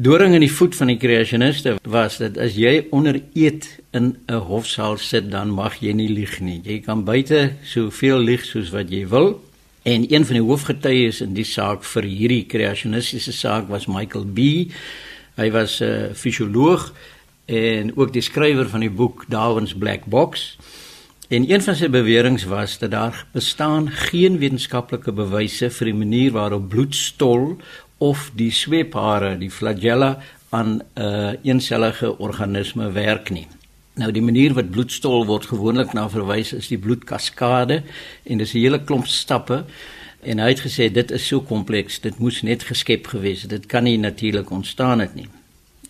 Doring 0.00 0.32
in 0.32 0.40
die 0.40 0.52
voet 0.52 0.72
van 0.72 0.88
die 0.88 0.96
kreasioniste 0.96 1.74
was 1.84 2.14
dat 2.16 2.38
as 2.40 2.54
jy 2.56 2.86
onder 2.96 3.18
eed 3.36 3.66
in 3.92 4.16
'n 4.26 4.40
hofsaal 4.48 4.96
sit, 4.96 5.30
dan 5.30 5.50
mag 5.50 5.74
jy 5.82 5.92
nie 5.92 6.08
lieg 6.08 6.40
nie. 6.40 6.62
Jy 6.64 6.80
kan 6.80 7.04
buite 7.04 7.52
soveel 7.62 8.18
lieg 8.18 8.44
soos 8.44 8.70
wat 8.70 8.88
jy 8.90 9.06
wil. 9.08 9.44
En 9.82 10.06
een 10.08 10.24
van 10.24 10.34
die 10.34 10.42
hoofgetuies 10.42 11.20
in 11.20 11.34
die 11.34 11.44
saak 11.44 11.84
vir 11.84 12.02
hierdie 12.02 12.46
kreasionistiese 12.46 13.32
saak 13.32 13.68
was 13.68 13.86
Michael 13.86 14.24
B. 14.24 14.38
Hy 15.36 15.50
was 15.50 15.80
'n 15.80 15.84
uh, 15.84 16.14
fisioloog 16.14 16.94
en 17.46 17.96
ook 17.96 18.12
die 18.12 18.22
skrywer 18.22 18.68
van 18.68 18.80
die 18.80 18.90
boek 18.90 19.24
Darwin's 19.28 19.74
Black 19.74 20.04
Box. 20.06 20.56
En 21.28 21.50
een 21.50 21.62
van 21.62 21.76
sy 21.76 21.88
beweringe 21.88 22.48
was 22.48 22.78
dat 22.78 22.90
daar 22.90 23.26
bestaan 23.32 23.90
geen 23.90 24.38
wetenskaplike 24.38 25.12
bewyse 25.12 25.70
vir 25.70 25.84
die 25.84 25.94
manier 25.94 26.32
waarop 26.32 26.68
bloedstol 26.68 27.58
of 28.02 28.30
die 28.34 28.50
sweephare, 28.50 29.36
die 29.38 29.50
flagella 29.50 30.16
aan 30.50 30.70
'n 30.74 30.82
uh, 30.98 31.32
eensellige 31.42 32.18
organisme 32.18 32.92
werk 32.92 33.30
nie. 33.30 33.46
Nou 33.94 34.12
die 34.12 34.22
manier 34.22 34.54
wat 34.54 34.70
bloedstol 34.70 35.26
word 35.26 35.46
gewoonlik 35.46 35.92
na 35.92 36.08
verwys 36.08 36.52
is 36.52 36.68
die 36.68 36.78
bloedkaskade 36.78 37.82
en 38.24 38.38
dis 38.38 38.54
'n 38.54 38.58
hele 38.58 38.80
klomp 38.84 39.06
stappe 39.06 39.64
en 40.20 40.38
hy 40.38 40.48
het 40.48 40.64
gesê 40.66 40.92
dit 40.92 41.10
is 41.10 41.26
so 41.26 41.40
kompleks, 41.40 42.00
dit 42.00 42.18
moes 42.18 42.42
net 42.42 42.62
geskep 42.62 43.06
gewees 43.06 43.42
het. 43.42 43.50
Dit 43.50 43.66
kan 43.66 43.84
nie 43.84 43.98
natuurlik 43.98 44.50
ontstaan 44.50 44.98
het 44.98 45.14
nie. 45.14 45.28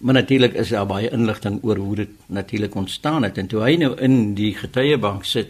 Maar 0.01 0.15
natuurlik 0.15 0.55
is 0.55 0.69
daar 0.69 0.87
baie 0.87 1.11
inligting 1.11 1.63
oor 1.63 1.77
hoe 1.77 1.97
dit 1.97 2.09
natuurlik 2.27 2.75
ontstaan 2.75 3.23
het 3.23 3.39
en 3.39 3.47
toe 3.47 3.63
hy 3.63 3.77
nou 3.77 3.97
in 4.01 4.35
die 4.35 4.55
getuiebank 4.55 5.25
sit, 5.25 5.49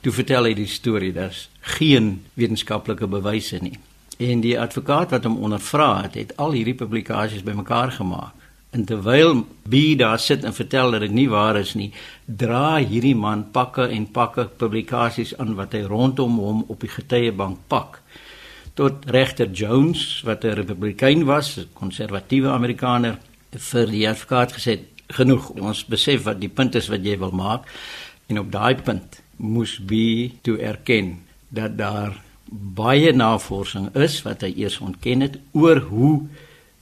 toe 0.00 0.12
vertel 0.12 0.44
hy 0.44 0.54
die 0.54 0.66
storie, 0.66 1.12
daar's 1.12 1.48
geen 1.60 2.22
wetenskaplike 2.34 3.06
bewyse 3.06 3.58
nie. 3.62 3.78
En 4.18 4.40
die 4.40 4.60
advokaat 4.60 5.10
wat 5.10 5.24
hom 5.24 5.36
ondervra 5.42 6.02
het, 6.02 6.14
het 6.14 6.36
al 6.36 6.54
hierdie 6.54 6.76
publikasies 6.78 7.42
bymekaar 7.42 7.92
gemaak. 7.92 8.32
En 8.74 8.84
terwyl 8.84 9.44
B 9.70 9.94
daar 9.98 10.18
sit 10.18 10.44
en 10.44 10.54
vertel 10.54 10.90
dat 10.90 11.00
dit 11.00 11.12
nie 11.14 11.28
waar 11.30 11.56
is 11.56 11.74
nie, 11.78 11.92
dra 12.26 12.76
hierdie 12.82 13.14
man 13.14 13.50
pakke 13.54 13.86
en 13.86 14.06
pakke 14.10 14.48
publikasies 14.58 15.36
aan 15.38 15.54
wat 15.54 15.76
hy 15.76 15.84
rondom 15.86 16.38
hom 16.42 16.64
op 16.66 16.80
die 16.82 16.90
getuiebank 16.90 17.58
pak. 17.70 18.00
Tot 18.74 19.06
regter 19.06 19.50
Jones 19.50 20.22
wat 20.26 20.44
'n 20.44 20.58
republikein 20.58 21.24
was, 21.24 21.56
'n 21.58 21.68
konservatiewe 21.72 22.48
Amerikaner, 22.48 23.18
vir 23.50 23.86
die 23.86 24.08
advokaat 24.08 24.52
gesê 24.52 24.78
genoeg. 25.08 25.50
Ons 25.60 25.84
besef 25.84 26.24
wat 26.24 26.40
die 26.40 26.48
punt 26.48 26.74
is 26.74 26.88
wat 26.88 27.04
jy 27.04 27.18
wil 27.18 27.30
maak 27.30 27.68
en 28.26 28.38
op 28.38 28.50
daai 28.52 28.74
punt 28.74 29.20
moes 29.36 29.78
B 29.78 29.92
toe 30.42 30.58
erken 30.58 31.18
dat 31.48 31.78
daar 31.78 32.23
baie 32.54 33.12
navorsing 33.12 33.90
is 33.98 34.20
wat 34.22 34.44
hy 34.46 34.52
eers 34.62 34.78
ontken 34.84 35.24
het 35.26 35.38
oor 35.52 35.80
hoe 35.90 36.14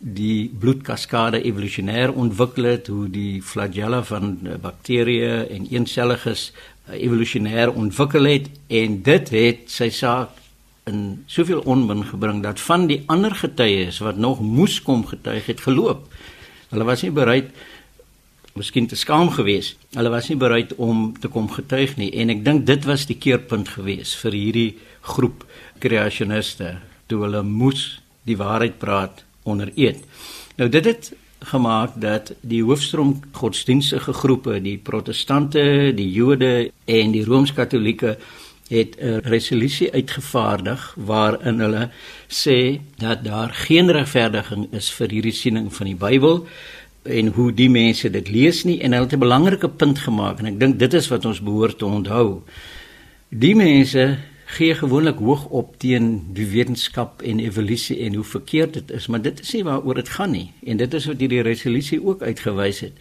die 0.03 0.51
bloedkaskade 0.59 1.39
evolusionêr 1.47 2.11
ontwikkel 2.11 2.67
het, 2.67 2.91
hoe 2.91 3.07
die 3.11 3.41
flagella 3.43 4.03
van 4.05 4.35
bakterieë 4.63 5.47
en 5.55 5.69
eenselliges 5.71 6.51
eh, 6.51 6.99
evolusionêr 6.99 7.71
ontwikkel 7.71 8.27
het 8.27 8.49
en 8.69 8.99
dit 9.07 9.35
het 9.37 9.69
sy 9.71 9.89
saak 9.95 10.41
in 10.91 11.23
soveel 11.31 11.63
onmin 11.71 12.03
gebring 12.09 12.43
dat 12.43 12.61
van 12.61 12.89
die 12.91 13.03
ander 13.07 13.35
getuies 13.39 14.01
wat 14.03 14.19
nog 14.19 14.41
moes 14.43 14.81
kom 14.83 15.07
getuig 15.07 15.47
het 15.47 15.63
geloop. 15.63 16.09
Hulle 16.73 16.89
was 16.89 17.05
nie 17.07 17.15
bereid 17.15 17.53
miskien 18.59 18.87
te 18.87 18.97
skaam 18.97 19.31
geweest. 19.31 19.79
Hulle 19.97 20.13
was 20.13 20.29
nie 20.29 20.39
bereid 20.41 20.75
om 20.77 21.13
te 21.21 21.29
kom 21.33 21.49
getuig 21.53 21.97
nie 21.97 22.11
en 22.21 22.31
ek 22.31 22.45
dink 22.45 22.67
dit 22.67 22.85
was 22.85 23.07
die 23.07 23.19
keerpunt 23.19 23.69
geweest 23.77 24.19
vir 24.23 24.37
hierdie 24.37 24.71
groep 25.15 25.47
kreasioniste 25.83 26.77
toe 27.11 27.23
hulle 27.25 27.43
moes 27.43 28.01
die 28.29 28.37
waarheid 28.37 28.79
praat 28.79 29.25
onder 29.49 29.73
eed. 29.75 30.05
Nou 30.57 30.69
dit 30.69 30.85
het 30.87 31.13
gemaak 31.51 31.97
dat 31.99 32.33
die 32.41 32.63
hoofstroom 32.63 33.17
godsdienstige 33.35 34.13
groepe, 34.15 34.61
die 34.63 34.79
protestante, 34.79 35.91
die 35.97 36.11
Jode 36.13 36.71
en 36.87 37.13
die 37.17 37.25
rooms-katolieke 37.27 38.17
het 38.73 38.97
'n 39.01 39.21
resolusie 39.29 39.93
uitgevaardig 39.93 40.95
waarin 40.97 41.61
hulle 41.61 41.91
sê 42.29 42.81
dat 42.97 43.25
daar 43.25 43.51
geen 43.53 43.91
regverdiging 43.91 44.73
is 44.73 44.91
vir 44.91 45.09
hierdie 45.09 45.33
siening 45.33 45.75
van 45.75 45.87
die 45.87 45.97
Bybel 45.97 46.47
en 47.03 47.27
hoe 47.35 47.53
die 47.55 47.71
mense 47.71 48.11
dit 48.11 48.29
lees 48.31 48.63
nie 48.65 48.81
en 48.81 48.93
hulle 48.93 49.05
het 49.05 49.15
'n 49.15 49.19
belangrike 49.19 49.69
punt 49.69 49.99
gemaak 49.99 50.39
en 50.39 50.47
ek 50.47 50.61
dink 50.61 50.79
dit 50.79 50.95
is 50.95 51.09
wat 51.09 51.25
ons 51.25 51.41
behoort 51.41 51.79
te 51.79 51.87
onthou. 51.87 52.43
Die 53.29 53.55
mense 53.55 54.19
gee 54.47 54.75
gewoonlik 54.75 55.19
hoog 55.19 55.45
op 55.45 55.79
teen 55.79 56.35
die 56.35 56.47
wetenskap 56.47 57.23
en 57.23 57.41
evolusie 57.41 57.99
en 58.05 58.15
hoe 58.15 58.25
verkeerd 58.25 58.73
dit 58.73 58.91
is, 58.91 59.07
maar 59.07 59.23
dit 59.23 59.41
is 59.41 59.53
nie 59.53 59.65
waaroor 59.65 59.95
dit 59.95 60.09
gaan 60.09 60.31
nie 60.31 60.53
en 60.67 60.77
dit 60.77 60.95
is 60.95 61.07
wat 61.07 61.21
hierdie 61.21 61.43
resolusie 61.43 62.05
ook 62.05 62.23
uitgewys 62.23 62.81
het. 62.81 62.93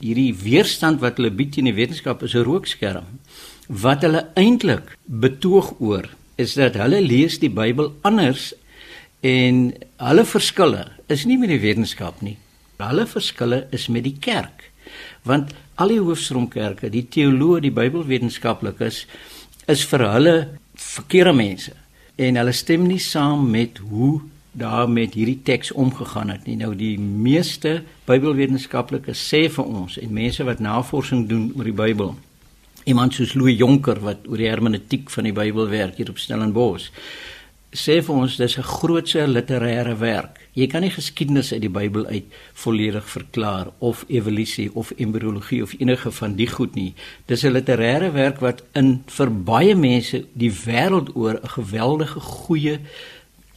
Hierdie 0.00 0.34
weerstand 0.34 1.00
wat 1.00 1.16
hulle 1.16 1.30
bied 1.30 1.52
teen 1.52 1.64
die 1.64 1.74
wetenskap 1.74 2.22
is 2.22 2.34
'n 2.34 2.46
rookskerm 2.48 3.04
wat 3.68 4.02
hulle 4.02 4.26
eintlik 4.34 4.96
betoog 5.04 5.74
oor 5.80 6.08
is 6.36 6.54
dat 6.54 6.74
hulle 6.74 7.00
lees 7.00 7.38
die 7.38 7.50
Bybel 7.50 7.92
anders 8.02 8.52
en 9.20 9.74
hulle 9.96 10.24
verskille 10.24 10.88
is 11.08 11.24
nie 11.24 11.38
met 11.38 11.48
die 11.48 11.60
wetenskap 11.60 12.20
nie. 12.22 12.36
Hulle 12.82 13.06
verskille 13.06 13.64
is 13.72 13.88
met 13.88 14.04
die 14.06 14.16
kerk. 14.20 14.70
Want 15.24 15.54
al 15.80 15.94
die 15.94 16.02
hoofstroomkerke, 16.02 16.90
die 16.92 17.06
teoloë, 17.10 17.62
die 17.64 17.74
Bybelwetenskaplikes 17.74 19.04
is 19.70 19.84
vir 19.88 20.04
hulle 20.10 20.36
verkeerde 20.74 21.32
mense 21.36 21.72
en 22.20 22.38
hulle 22.38 22.52
stem 22.54 22.84
nie 22.86 23.00
saam 23.02 23.48
met 23.50 23.80
hoe 23.88 24.20
daar 24.54 24.86
met 24.90 25.16
hierdie 25.18 25.40
teks 25.42 25.72
omgegaan 25.72 26.30
het 26.30 26.44
nie. 26.46 26.56
Nou 26.60 26.74
die 26.78 26.94
meeste 26.98 27.80
Bybelwetenskaplikes 28.06 29.22
sê 29.32 29.48
vir 29.50 29.64
ons 29.64 29.96
en 29.98 30.14
mense 30.14 30.46
wat 30.46 30.62
navorsing 30.62 31.24
doen 31.30 31.48
oor 31.56 31.70
die 31.70 31.74
Bybel. 31.74 32.14
Iemand 32.84 33.16
soos 33.16 33.34
Louis 33.34 33.56
Jonker 33.58 33.98
wat 34.04 34.28
oor 34.28 34.38
die 34.38 34.50
hermeneutiek 34.50 35.10
van 35.10 35.26
die 35.26 35.34
Bybel 35.34 35.70
werk 35.72 35.98
hier 35.98 36.12
op 36.12 36.20
Stellenbosch 36.22 36.90
sê 37.74 37.98
vir 38.06 38.14
ons 38.14 38.36
dis 38.36 38.56
'n 38.58 38.62
grootse 38.62 39.26
literêre 39.26 39.98
werk. 39.98 40.38
Jy 40.54 40.66
kan 40.66 40.82
nie 40.82 40.90
geskiedenis 40.90 41.52
uit 41.52 41.60
die 41.60 41.68
Bybel 41.68 42.06
uit 42.06 42.24
volledig 42.52 43.08
verklaar 43.10 43.72
of 43.78 44.04
evolusie 44.08 44.70
of 44.74 44.92
embriologie 44.96 45.62
of 45.62 45.74
enige 45.78 46.10
van 46.10 46.36
die 46.36 46.46
goed 46.46 46.74
nie. 46.74 46.94
Dis 47.26 47.42
'n 47.42 47.52
literêre 47.52 48.12
werk 48.12 48.40
wat 48.40 48.62
in 48.74 49.02
vir 49.06 49.30
baie 49.30 49.74
mense 49.74 50.24
die 50.32 50.52
wêreld 50.52 51.16
oor 51.16 51.40
'n 51.42 51.48
geweldige 51.48 52.20
goeie 52.20 52.80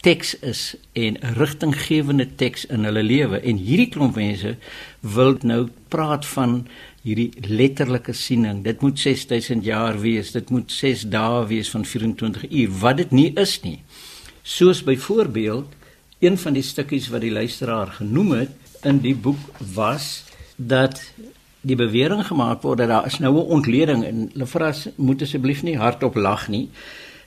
teks 0.02 0.38
is 0.40 0.76
en 0.92 1.16
'n 1.20 1.34
rigtinggewende 1.34 2.34
teks 2.34 2.66
in 2.66 2.84
hulle 2.84 3.02
lewe 3.02 3.40
en 3.40 3.56
hierdie 3.56 3.88
klomp 3.88 4.14
mense 4.14 4.56
wil 5.00 5.36
nou 5.42 5.68
praat 5.88 6.26
van 6.26 6.66
hierdie 7.02 7.30
letterlike 7.48 8.12
siening. 8.12 8.62
Dit 8.64 8.80
moet 8.80 8.98
6000 8.98 9.64
jaar 9.64 10.00
wees. 10.00 10.32
Dit 10.32 10.50
moet 10.50 10.72
6 10.72 11.06
dae 11.12 11.46
wees 11.46 11.70
van 11.70 11.84
24 11.84 12.50
uur 12.50 12.70
wat 12.82 12.96
dit 12.96 13.10
nie 13.10 13.32
is 13.34 13.60
nie. 13.62 13.78
Soos 14.48 14.82
byvoorbeeld 14.82 15.72
een 16.18 16.38
van 16.38 16.52
die 16.52 16.62
stukkies 16.62 17.08
wat 17.08 17.20
die 17.20 17.32
luisteraar 17.32 17.86
genoem 17.86 18.30
het 18.30 18.50
in 18.82 18.98
die 19.04 19.14
boek 19.14 19.38
was 19.74 20.24
dat 20.56 21.02
die 21.60 21.76
bewering 21.76 22.24
gemaak 22.26 22.62
word 22.64 22.80
dat 22.80 22.88
daar 22.88 23.06
is 23.06 23.18
nou 23.18 23.34
'n 23.34 23.50
ontleding 23.58 24.04
en 24.04 24.30
Lefras 24.32 24.88
moet 24.96 25.22
asseblief 25.22 25.62
nie 25.62 25.76
hardop 25.76 26.14
lag 26.14 26.48
nie. 26.48 26.70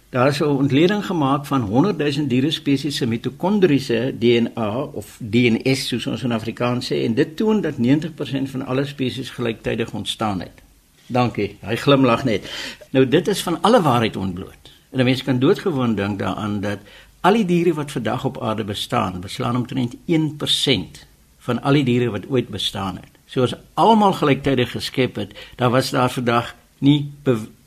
Daar 0.09 0.27
is 0.27 0.39
'n 0.39 0.43
ontleding 0.43 1.05
gemaak 1.05 1.45
van 1.45 1.61
100 1.61 1.97
000 1.97 2.27
diere 2.27 2.51
spesies 2.51 2.95
se 2.95 3.05
mitokondriese 3.05 4.15
DNA 4.19 4.83
of 4.83 5.17
DNS 5.19 5.87
soos 5.87 6.07
ons 6.07 6.23
in 6.23 6.31
Afrikaans 6.31 6.91
sê 6.91 7.05
en 7.05 7.13
dit 7.13 7.37
toon 7.37 7.61
dat 7.61 7.77
90% 7.77 8.49
van 8.49 8.65
alle 8.65 8.85
spesies 8.85 9.29
gelyktydig 9.29 9.93
ontstaan 9.93 10.39
het. 10.39 10.61
Dankie. 11.07 11.57
Hy 11.61 11.75
glimlag 11.75 12.23
net. 12.23 12.49
Nou 12.89 13.07
dit 13.07 13.27
is 13.27 13.41
van 13.41 13.61
alle 13.61 13.81
waarheid 13.81 14.15
ontbloot. 14.15 14.71
En 14.91 14.99
'n 14.99 15.03
mens 15.03 15.23
kan 15.23 15.39
doodgewoon 15.39 15.95
dink 15.95 16.19
daaraan 16.19 16.61
dat 16.61 16.79
al 17.21 17.37
die 17.37 17.45
diere 17.45 17.73
wat 17.77 17.91
vandag 17.91 18.25
op 18.25 18.41
aarde 18.41 18.63
bestaan, 18.63 19.21
beslaan 19.21 19.55
omtrent 19.55 19.95
1% 20.05 21.05
van 21.45 21.61
al 21.61 21.79
die 21.79 21.83
diere 21.83 22.11
wat 22.13 22.27
ooit 22.29 22.49
bestaan 22.49 22.95
het. 23.01 23.09
So 23.25 23.45
as 23.45 23.55
almal 23.73 24.13
gelyktydig 24.13 24.71
geskep 24.71 25.15
het, 25.15 25.33
dan 25.55 25.71
was 25.71 25.89
daar 25.89 26.11
vandag 26.11 26.55
nie 26.79 27.11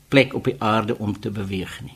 plek 0.07 0.33
op 0.33 0.43
die 0.43 0.55
aarde 0.59 0.97
om 0.97 1.19
te 1.19 1.31
beweeg 1.31 1.79
nie. 1.81 1.95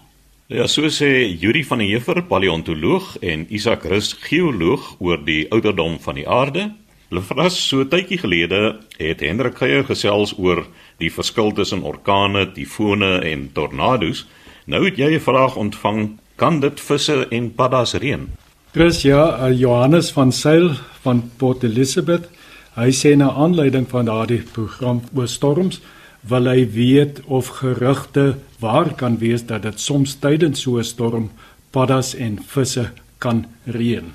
Ja, 0.50 0.66
so 0.68 0.90
sê 0.90 1.30
Yuri 1.38 1.62
van 1.64 1.78
der 1.78 1.88
Heever, 1.92 2.24
paleontoloog 2.26 3.20
en 3.22 3.46
Isak 3.54 3.84
Rus, 3.86 4.16
geoloog 4.18 4.96
oor 4.98 5.20
die 5.22 5.44
ouderdom 5.54 6.00
van 6.02 6.18
die 6.18 6.26
aarde. 6.26 6.72
Lefras 7.14 7.60
so 7.68 7.86
tydjie 7.86 8.18
gelede 8.18 8.80
het 8.98 9.22
Hendrik 9.22 9.60
Geier 9.62 9.86
gesels 9.86 10.34
oor 10.38 10.64
die 10.98 11.12
verskil 11.14 11.54
tussen 11.54 11.86
orkane, 11.86 12.48
tifone 12.54 13.20
en 13.30 13.52
tornado's. 13.54 14.26
Nou 14.66 14.84
het 14.86 14.98
jy 14.98 15.14
'n 15.16 15.22
vraag 15.22 15.56
ontvang 15.56 16.18
kan 16.40 16.60
dit 16.64 16.80
visse 16.80 17.16
en 17.36 17.50
paddas 17.56 17.94
reën? 18.00 18.28
Chris 18.72 19.02
ja, 19.04 19.24
uh, 19.36 19.52
Johannes 19.60 20.12
van 20.16 20.32
Sail 20.32 20.72
van 21.04 21.24
Port 21.38 21.64
Elizabeth. 21.68 22.30
Hy 22.78 22.92
sê 22.96 23.16
na 23.18 23.32
aanleiding 23.34 23.88
van 23.92 24.08
daardie 24.08 24.44
program 24.54 25.02
oor 25.18 25.28
storms, 25.28 25.82
wil 26.30 26.48
hy 26.48 26.64
weet 26.76 27.20
of 27.28 27.50
gerugte 27.60 28.38
waar 28.60 28.94
kan 28.96 29.18
wees 29.20 29.44
dat 29.48 29.64
dit 29.68 29.80
soms 29.80 30.16
tydens 30.24 30.62
so 30.64 30.78
'n 30.78 30.84
storm 30.84 31.30
paddas 31.72 32.16
en 32.16 32.40
visse 32.40 32.90
kan 33.18 33.46
reën. 33.66 34.14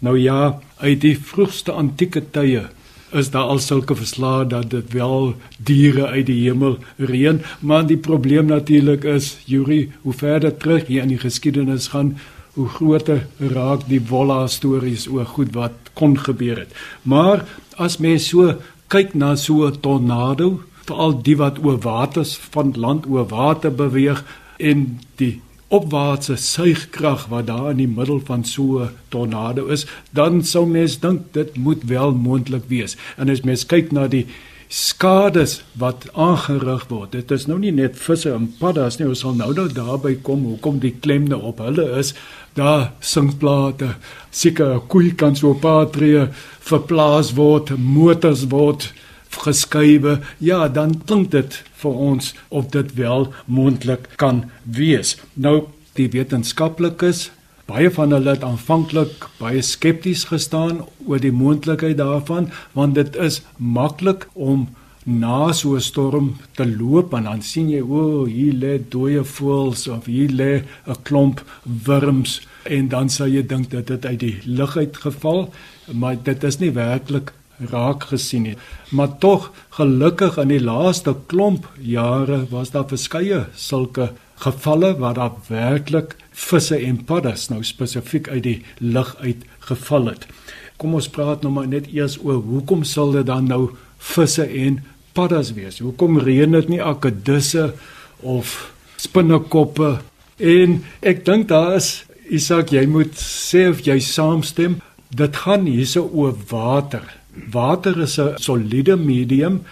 Nou 0.00 0.18
ja, 0.18 0.60
uit 0.78 1.00
die 1.00 1.18
vroegste 1.18 1.72
antieke 1.72 2.22
tye 2.30 2.68
is 3.12 3.30
daar 3.30 3.50
al 3.52 3.58
sulke 3.58 3.94
verslae 3.96 4.46
dat 4.46 4.70
dit 4.70 4.92
wel 4.92 5.34
diere 5.56 6.06
uit 6.06 6.26
die 6.26 6.40
hemel 6.42 6.78
reën, 6.96 7.40
maar 7.60 7.86
die 7.86 7.96
probleem 7.96 8.46
natuurlik 8.46 9.04
is, 9.04 9.36
Yuri, 9.44 9.92
hoe 10.02 10.12
verder 10.12 10.56
terug 10.56 10.88
jy 10.88 11.00
in 11.02 11.14
die 11.14 11.22
geskiedenis 11.22 11.88
gaan, 11.94 12.16
hoe 12.58 12.68
groter 12.68 13.26
raak 13.38 13.86
die 13.88 14.00
volla 14.00 14.46
stories 14.46 15.06
oor 15.08 15.26
goed 15.26 15.54
wat 15.54 15.92
kon 15.94 16.18
gebeur 16.18 16.64
het. 16.64 16.74
Maar 17.02 17.44
as 17.76 17.98
mens 18.02 18.28
so 18.32 18.54
kyk 18.88 19.14
na 19.14 19.36
so 19.36 19.66
'n 19.66 19.80
tornado, 19.80 20.60
veral 20.86 21.22
die 21.22 21.36
wat 21.36 21.58
oor 21.64 21.78
waters 21.78 22.36
van 22.50 22.72
land 22.76 23.06
oor 23.06 23.28
water 23.28 23.70
beweeg 23.70 24.24
en 24.58 24.98
die 25.16 25.40
opwaartse 25.68 26.36
suigkrag 26.36 27.26
wat 27.28 27.46
daar 27.46 27.70
in 27.70 27.82
die 27.82 27.88
middel 27.88 28.20
van 28.24 28.44
so 28.44 28.82
'n 28.82 28.90
tornado 29.08 29.66
is, 29.66 29.86
dan 30.10 30.44
sou 30.44 30.66
mens 30.66 31.00
dink 31.00 31.32
dit 31.32 31.56
moet 31.56 31.82
wel 31.84 32.12
moontlik 32.12 32.64
wees. 32.68 32.96
En 33.16 33.28
as 33.28 33.40
mens 33.40 33.66
kyk 33.66 33.92
na 33.92 34.06
die 34.06 34.26
skades 34.68 35.62
wat 35.72 36.08
aangerig 36.12 36.88
word, 36.88 37.12
dit 37.12 37.30
is 37.30 37.46
nou 37.46 37.58
nie 37.58 37.72
net 37.72 37.96
visse 37.96 38.32
en 38.32 38.54
paddas 38.58 38.98
nie, 38.98 39.08
ons 39.08 39.20
sal 39.20 39.34
nou 39.34 39.52
nou 39.54 39.68
daarby 39.68 40.14
kom 40.22 40.44
hoekom 40.44 40.78
die 40.78 40.94
klem 41.00 41.24
nou 41.28 41.40
op 41.42 41.58
hulle 41.58 41.98
is. 41.98 42.14
Daar 42.54 42.92
sinkplate, 43.00 43.94
seker 44.30 44.80
koei 44.80 45.14
kan 45.14 45.36
so 45.36 45.52
'n 45.54 45.60
paar 45.60 45.90
tree 45.90 46.28
verplaas 46.60 47.34
word, 47.34 47.78
motors 47.78 48.46
word 48.48 48.92
geskuiwe, 49.30 50.20
ja, 50.38 50.68
dan 50.68 51.02
klink 51.06 51.30
dit 51.30 51.62
vir 51.82 51.90
ons 52.10 52.34
of 52.48 52.70
dit 52.74 52.94
wel 52.94 53.32
moontlik 53.46 54.08
kan 54.16 54.44
wees. 54.64 55.16
Nou 55.34 55.68
die 55.98 56.08
wetenskaplikes, 56.08 57.30
baie 57.68 57.90
van 57.90 58.14
hulle 58.16 58.32
het 58.36 58.44
aanvanklik 58.46 59.26
baie 59.38 59.62
skepties 59.62 60.24
gestaan 60.30 60.84
oor 61.06 61.20
die 61.20 61.34
moontlikheid 61.34 61.98
daarvan, 62.00 62.50
want 62.72 62.94
dit 62.94 63.16
is 63.16 63.42
maklik 63.56 64.28
om 64.34 64.68
na 65.04 65.52
so 65.52 65.76
'n 65.76 65.80
storm 65.80 66.36
te 66.56 66.64
loop 66.66 67.14
en 67.14 67.24
dan 67.24 67.42
sien 67.42 67.68
jy 67.70 67.80
o, 67.80 68.00
oh, 68.00 68.26
hier 68.28 68.52
lê 68.52 68.78
dooie 68.90 69.24
voëls 69.24 69.88
of 69.88 70.04
hier 70.04 70.30
lê 70.30 70.62
'n 70.86 70.96
klomp 71.02 71.42
wurms 71.64 72.40
en 72.64 72.88
dan 72.88 73.08
sal 73.08 73.28
jy 73.28 73.42
dink 73.42 73.70
dat 73.70 73.86
dit 73.86 74.06
uit 74.06 74.20
die 74.20 74.38
lug 74.44 74.76
uit 74.76 74.96
geval, 74.96 75.52
maar 75.92 76.16
dit 76.22 76.44
is 76.44 76.58
nie 76.58 76.70
werklik 76.70 77.32
raak 77.70 78.08
gesien 78.10 78.46
het. 78.46 78.58
Maar 78.90 79.18
tog 79.18 79.50
gelukkig 79.70 80.38
in 80.38 80.48
die 80.48 80.62
laaste 80.62 81.16
klomp 81.26 81.68
jare 81.80 82.44
was 82.50 82.70
daar 82.70 82.88
verskeie 82.88 83.46
sulke 83.54 84.12
gevalle 84.38 84.94
waar 84.98 85.14
daar 85.14 85.36
werklik 85.48 86.16
visse 86.30 86.76
en 86.76 87.04
paddas 87.04 87.48
nou 87.48 87.62
spesifiek 87.64 88.28
uit 88.28 88.42
die 88.42 88.58
lug 88.78 89.16
uit 89.20 89.44
geval 89.58 90.12
het. 90.12 90.26
Kom 90.78 90.94
ons 90.94 91.10
praat 91.10 91.42
nou 91.42 91.52
maar 91.52 91.66
net 91.66 91.90
eers 91.90 92.18
oor 92.22 92.38
hoekom 92.46 92.84
sal 92.86 93.12
dit 93.16 93.26
dan 93.26 93.50
nou 93.50 93.70
visse 93.98 94.46
en 94.46 94.78
paddas 95.12 95.52
wees? 95.56 95.80
Hoekom 95.82 96.20
reën 96.22 96.54
dit 96.54 96.68
nie 96.68 96.82
akedisse 96.82 97.72
of 98.22 98.72
spinnekoppe? 98.96 99.96
En 100.38 100.78
ek 101.02 101.24
dink 101.26 101.48
daar 101.50 101.74
is 101.80 102.04
Isak, 102.28 102.74
jy 102.76 102.84
moet 102.84 103.14
sê 103.16 103.70
of 103.70 103.80
jy 103.86 103.96
saamstem. 104.04 104.78
Dit 105.08 105.36
gaan 105.44 105.64
hierse 105.64 106.02
oor 106.02 106.34
water. 106.50 107.06
Water 107.50 108.00
is 108.00 108.18
'n 108.18 108.34
soliede 108.36 108.96
medium. 108.96 109.62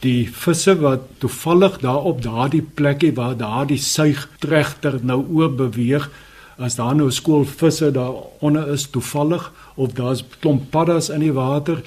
Die 0.00 0.28
visse 0.32 0.80
wat 0.80 1.00
toevallig 1.18 1.78
daar 1.78 2.02
op 2.04 2.22
daardie 2.22 2.62
plekkie 2.62 3.14
waar 3.14 3.36
daardie 3.36 3.78
suigtregter 3.78 4.98
nou 5.02 5.26
oop 5.32 5.56
beweeg, 5.56 6.10
as 6.58 6.76
daar 6.76 6.94
nou 6.94 7.10
skool 7.10 7.44
visse 7.44 7.90
daaronder 7.90 8.68
is 8.68 8.86
toevallig 8.90 9.52
of 9.74 9.92
daar's 9.92 10.24
klomp 10.38 10.70
paddas 10.70 11.08
in 11.08 11.20
die 11.20 11.32
water, 11.32 11.82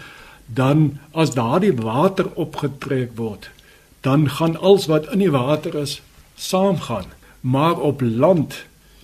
dan 0.46 1.00
as 1.12 1.34
daardie 1.34 1.74
water 1.74 2.30
opgetrek 2.34 3.12
word, 3.16 3.50
dan 4.02 4.30
gaan 4.30 4.60
alles 4.60 4.86
wat 4.86 5.12
in 5.14 5.20
die 5.20 5.32
water 5.32 5.76
is 5.76 6.02
saamgaan. 6.36 7.06
Maar 7.42 7.80
op 7.80 8.02
land, 8.02 8.56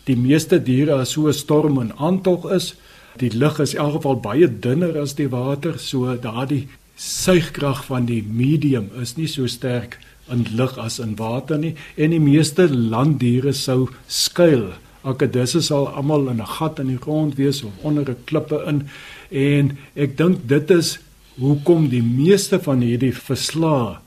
die 0.03 0.17
meeste 0.17 0.63
diere 0.63 0.93
as 0.93 1.11
so 1.11 1.27
'n 1.27 1.33
storm 1.33 1.81
in 1.81 1.93
aantog 1.97 2.51
is, 2.51 2.75
die 3.19 3.31
lug 3.31 3.59
is 3.59 3.73
in 3.73 3.83
elk 3.83 3.99
geval 3.99 4.19
baie 4.23 4.47
dunner 4.47 4.97
as 5.01 5.15
die 5.15 5.29
water, 5.29 5.77
so 5.79 6.15
daardie 6.15 6.67
suigkrag 6.99 7.85
van 7.87 8.07
die 8.09 8.21
medium 8.23 8.89
is 9.01 9.15
nie 9.17 9.27
so 9.27 9.47
sterk 9.47 9.97
in 10.31 10.45
lug 10.55 10.77
as 10.77 10.99
in 10.99 11.15
water 11.19 11.57
nie 11.57 11.73
en 11.97 12.13
die 12.13 12.21
meeste 12.21 12.67
landdiere 12.69 13.53
sou 13.55 13.89
skuil. 14.07 14.73
Akedisse 15.07 15.61
sal 15.63 15.87
almal 15.95 16.27
in 16.29 16.41
'n 16.41 16.53
gat 16.57 16.79
in 16.79 16.87
die 16.87 17.03
grond 17.05 17.35
wees 17.37 17.63
of 17.63 17.71
onder 17.83 18.09
'n 18.09 18.23
klippe 18.25 18.63
in 18.67 18.87
en 19.31 19.77
ek 19.95 20.17
dink 20.17 20.47
dit 20.47 20.71
is 20.71 20.99
hoekom 21.39 21.89
die 21.89 22.03
meeste 22.03 22.59
van 22.59 22.81
hierdie 22.81 23.15
verslae 23.15 23.97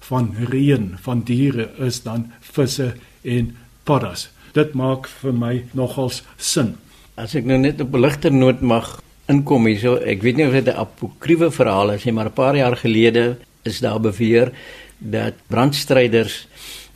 van 0.00 0.34
reën 0.50 0.96
van 1.04 1.22
diere 1.22 1.70
is 1.78 2.02
dan 2.02 2.32
visse 2.40 2.94
en 3.22 3.56
paddas. 3.84 4.28
Dit 4.52 4.74
maak 4.74 5.06
vir 5.06 5.32
my 5.32 5.64
nogals 5.72 6.22
sin. 6.36 6.74
As 7.20 7.34
ek 7.36 7.44
nou 7.44 7.58
net 7.60 7.80
op 7.84 7.92
'n 7.92 8.00
ligter 8.00 8.32
noot 8.32 8.60
mag 8.64 8.86
inkom 9.28 9.66
hierso, 9.68 9.96
ek 10.00 10.22
weet 10.22 10.36
nie 10.36 10.46
of 10.46 10.52
dit 10.52 10.68
'n 10.68 10.80
apokriewe 10.84 11.50
verhaal 11.50 11.92
is 11.92 12.04
nie, 12.04 12.12
maar 12.12 12.26
'n 12.26 12.32
paar 12.32 12.56
jaar 12.56 12.76
gelede 12.76 13.36
is 13.62 13.80
daar 13.80 14.00
beweer 14.00 14.52
dat 14.98 15.34
brandstryders 15.48 16.46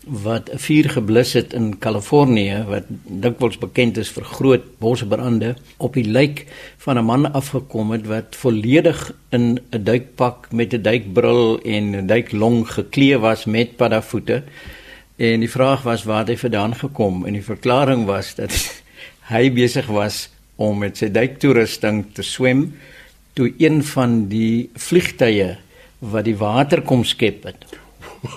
wat 0.06 0.48
'n 0.48 0.58
vuur 0.58 0.88
geblus 0.96 1.32
het 1.32 1.52
in 1.52 1.78
Kalifornië 1.78 2.64
wat 2.66 2.84
dikwels 3.04 3.58
bekend 3.58 3.98
is 3.98 4.08
vir 4.08 4.24
groot 4.24 4.64
bosbrande 4.78 5.56
op 5.76 5.92
die 5.92 6.08
lijk 6.08 6.46
van 6.78 6.98
'n 6.98 7.04
man 7.04 7.32
afgekom 7.32 7.90
het 7.90 8.06
wat 8.06 8.37
volledig 8.37 9.12
in 9.30 9.60
'n 9.72 9.84
duikpak 9.84 10.52
met 10.52 10.72
'n 10.72 10.82
duikbril 10.82 11.60
en 11.62 11.96
'n 11.96 12.06
duiklong 12.06 12.66
geklee 12.68 13.18
was 13.18 13.44
met 13.44 13.76
paddavoete 13.76 14.42
en 15.16 15.40
die 15.40 15.50
vraag 15.50 15.82
was 15.82 16.04
waar 16.04 16.18
het 16.18 16.28
hy 16.28 16.37
vandaan 16.37 16.74
gekom? 16.74 17.26
En 17.26 17.32
die 17.32 17.44
verklaring 17.44 18.06
was 18.06 18.34
dat 18.34 18.82
hy 19.30 19.48
besig 19.54 19.87
was 19.92 20.28
om 20.56 20.82
met 20.84 20.98
sy 21.00 21.08
duiktoerusting 21.12 22.04
te 22.14 22.22
swem 22.22 22.68
toe 23.34 23.50
een 23.58 23.82
van 23.94 24.24
die 24.30 24.70
vliegtye 24.78 25.56
wat 26.00 26.28
die 26.28 26.37
water 26.38 26.84
kom 26.87 27.02
skep 27.08 27.48
het 27.48 27.64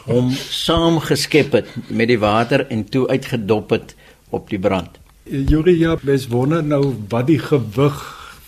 hom 0.08 0.32
saamgeskep 0.32 1.54
het 1.56 1.74
met 1.90 2.10
die 2.12 2.20
water 2.20 2.66
en 2.74 2.84
toe 2.92 3.08
uitgedop 3.08 3.70
het 3.76 3.96
op 4.30 4.50
die 4.50 4.60
brand. 4.60 5.00
Julia, 5.24 5.98
mens 6.02 6.28
wonder 6.32 6.64
nou 6.64 6.96
wat 7.10 7.28
die 7.28 7.40
gewig 7.40 8.00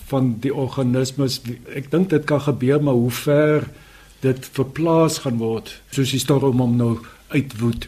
van 0.09 0.33
die 0.43 0.53
organismes 0.53 1.39
ek 1.75 1.91
dink 1.91 2.09
dit 2.11 2.25
kan 2.27 2.41
gebeur 2.43 2.81
maar 2.83 2.97
hoe 2.97 3.13
ver 3.13 3.67
dit 4.23 4.49
verplaas 4.55 5.21
gaan 5.23 5.39
word 5.39 5.71
soos 5.95 6.11
die 6.15 6.21
storm 6.23 6.61
om 6.63 6.75
nou 6.79 6.93
uitwoed. 7.29 7.87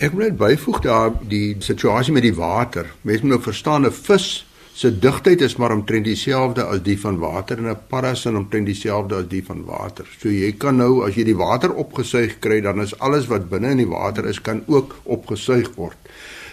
Ek 0.00 0.14
wil 0.16 0.30
net 0.30 0.38
byvoeg 0.40 0.78
daar 0.80 1.10
die 1.28 1.58
situasie 1.60 2.12
met 2.16 2.24
die 2.24 2.32
water. 2.32 2.86
Mense 3.04 3.20
moet 3.20 3.34
nou 3.34 3.42
verstaan 3.44 3.84
'n 3.84 3.92
vis 3.92 4.46
se 4.72 4.98
digtheid 4.98 5.40
is 5.40 5.56
maar 5.56 5.74
omtrent 5.74 6.04
dieselfde 6.04 6.64
as 6.64 6.80
die 6.82 6.96
van 7.00 7.18
water 7.18 7.58
en 7.58 7.68
'n 7.68 7.76
padda 7.88 8.14
se 8.14 8.30
omtrent 8.30 8.66
dieselfde 8.66 9.14
as 9.14 9.28
die 9.28 9.44
van 9.44 9.64
water. 9.64 10.06
So 10.18 10.28
jy 10.28 10.52
kan 10.52 10.76
nou 10.76 11.06
as 11.06 11.14
jy 11.14 11.24
die 11.24 11.36
water 11.36 11.74
opgesuig 11.74 12.38
kry, 12.38 12.60
dan 12.60 12.80
is 12.80 12.98
alles 12.98 13.26
wat 13.26 13.50
binne 13.50 13.70
in 13.70 13.76
die 13.76 13.86
water 13.86 14.26
is 14.26 14.40
kan 14.40 14.62
ook 14.66 14.96
opgesuig 15.04 15.74
word. 15.74 15.98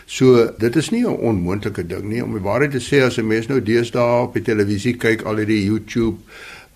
So 0.06 0.52
dit 0.60 0.76
is 0.76 0.90
nie 0.90 1.06
'n 1.06 1.18
onmoontlike 1.18 1.88
ding 1.88 2.04
nie 2.04 2.24
om 2.24 2.34
die 2.34 2.44
waarheid 2.44 2.72
te 2.72 2.80
sê 2.80 3.06
as 3.06 3.18
'n 3.18 3.28
mens 3.28 3.48
nou 3.48 3.62
deesdae 3.62 4.24
op 4.24 4.34
die 4.34 4.44
televisie 4.44 4.98
kyk 4.98 5.22
al 5.22 5.38
hierdie 5.38 5.66
YouTube 5.66 6.18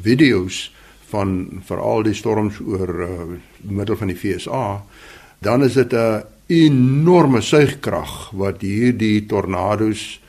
video's 0.02 0.72
van 1.10 1.62
veral 1.66 2.04
die 2.04 2.14
storms 2.14 2.60
oor 2.60 3.02
uh, 3.02 3.10
middel 3.62 3.98
van 3.98 4.08
die 4.08 4.16
FSA, 4.16 4.84
dan 5.42 5.64
is 5.64 5.74
dit 5.74 5.94
'n 5.94 6.24
enorme 6.52 7.42
suigkrag 7.42 8.32
wat 8.36 8.64
hierdie 8.66 9.26
tornado's 9.30 10.20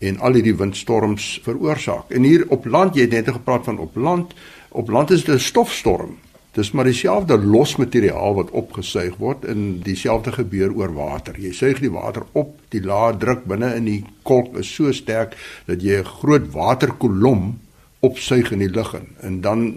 en 0.00 0.18
al 0.20 0.36
hierdie 0.36 0.56
windstorms 0.56 1.38
veroorsaak. 1.44 2.12
En 2.12 2.24
hier 2.24 2.44
op 2.52 2.66
land, 2.68 2.96
jy 2.96 3.06
het 3.08 3.16
net 3.16 3.30
gepraat 3.32 3.64
van 3.68 3.78
op 3.80 3.96
land, 3.96 4.34
op 4.76 4.88
land 4.92 5.10
is 5.10 5.24
dit 5.24 5.34
'n 5.34 5.48
stofstorm. 5.50 6.18
Dis 6.52 6.70
maar 6.70 6.84
dieselfde 6.84 7.38
losmateriaal 7.38 8.34
wat 8.34 8.50
opgesuig 8.50 9.16
word 9.16 9.44
en 9.44 9.80
dieselfde 9.82 10.32
gebeur 10.32 10.72
oor 10.74 10.92
water. 10.94 11.38
Jy 11.38 11.52
suig 11.52 11.78
die 11.78 11.90
water 11.90 12.22
op, 12.32 12.58
die 12.68 12.82
lae 12.82 13.16
druk 13.16 13.44
binne 13.44 13.74
in 13.74 13.84
die 13.84 14.04
kolk 14.22 14.58
is 14.58 14.74
so 14.74 14.92
sterk 14.92 15.36
dat 15.66 15.82
jy 15.82 16.00
'n 16.00 16.04
groot 16.04 16.52
waterkolom 16.52 17.58
opsuig 18.00 18.50
in 18.52 18.58
die 18.58 18.70
lug 18.72 18.94
in 18.94 19.06
en 19.20 19.40
dan 19.40 19.74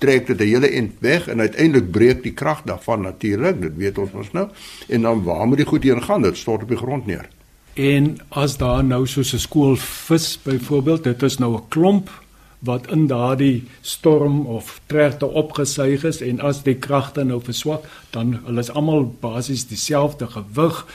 trek 0.00 0.26
dit 0.26 0.40
'n 0.40 0.50
hele 0.52 0.68
end 0.68 0.92
weg 0.98 1.28
en 1.28 1.40
uiteindelik 1.40 1.90
breek 1.90 2.22
die 2.22 2.32
krag 2.32 2.62
daarvan 2.64 3.00
natuurlik, 3.00 3.60
dit 3.60 3.76
weet 3.76 3.98
ons 3.98 4.12
mos 4.12 4.32
nou. 4.32 4.48
En 4.88 5.02
dan 5.02 5.22
waar 5.22 5.46
moet 5.46 5.56
die 5.56 5.66
goed 5.66 5.82
heen 5.82 6.02
gaan? 6.02 6.22
Dit 6.22 6.36
stort 6.36 6.62
op 6.62 6.68
die 6.68 6.76
grond 6.76 7.06
neer. 7.06 7.28
En 7.74 8.18
as 8.28 8.56
daar 8.56 8.84
nou 8.84 9.06
soos 9.06 9.32
'n 9.32 9.38
skool 9.38 9.76
vis 9.76 10.38
byvoorbeeld, 10.42 11.04
dit 11.04 11.22
is 11.22 11.38
nou 11.38 11.54
'n 11.54 11.68
klomp 11.68 12.10
wat 12.58 12.90
in 12.90 13.06
daardie 13.06 13.64
storm 13.80 14.46
of 14.46 14.80
trerte 14.86 15.26
opgesuig 15.26 16.04
is 16.04 16.20
en 16.20 16.40
as 16.40 16.62
die 16.62 16.74
kragte 16.74 17.24
nou 17.24 17.40
verswak, 17.42 17.84
dan 18.10 18.40
hulle 18.44 18.60
is 18.60 18.70
almal 18.70 19.14
basies 19.20 19.66
dieselfde 19.66 20.26
gewig 20.26 20.86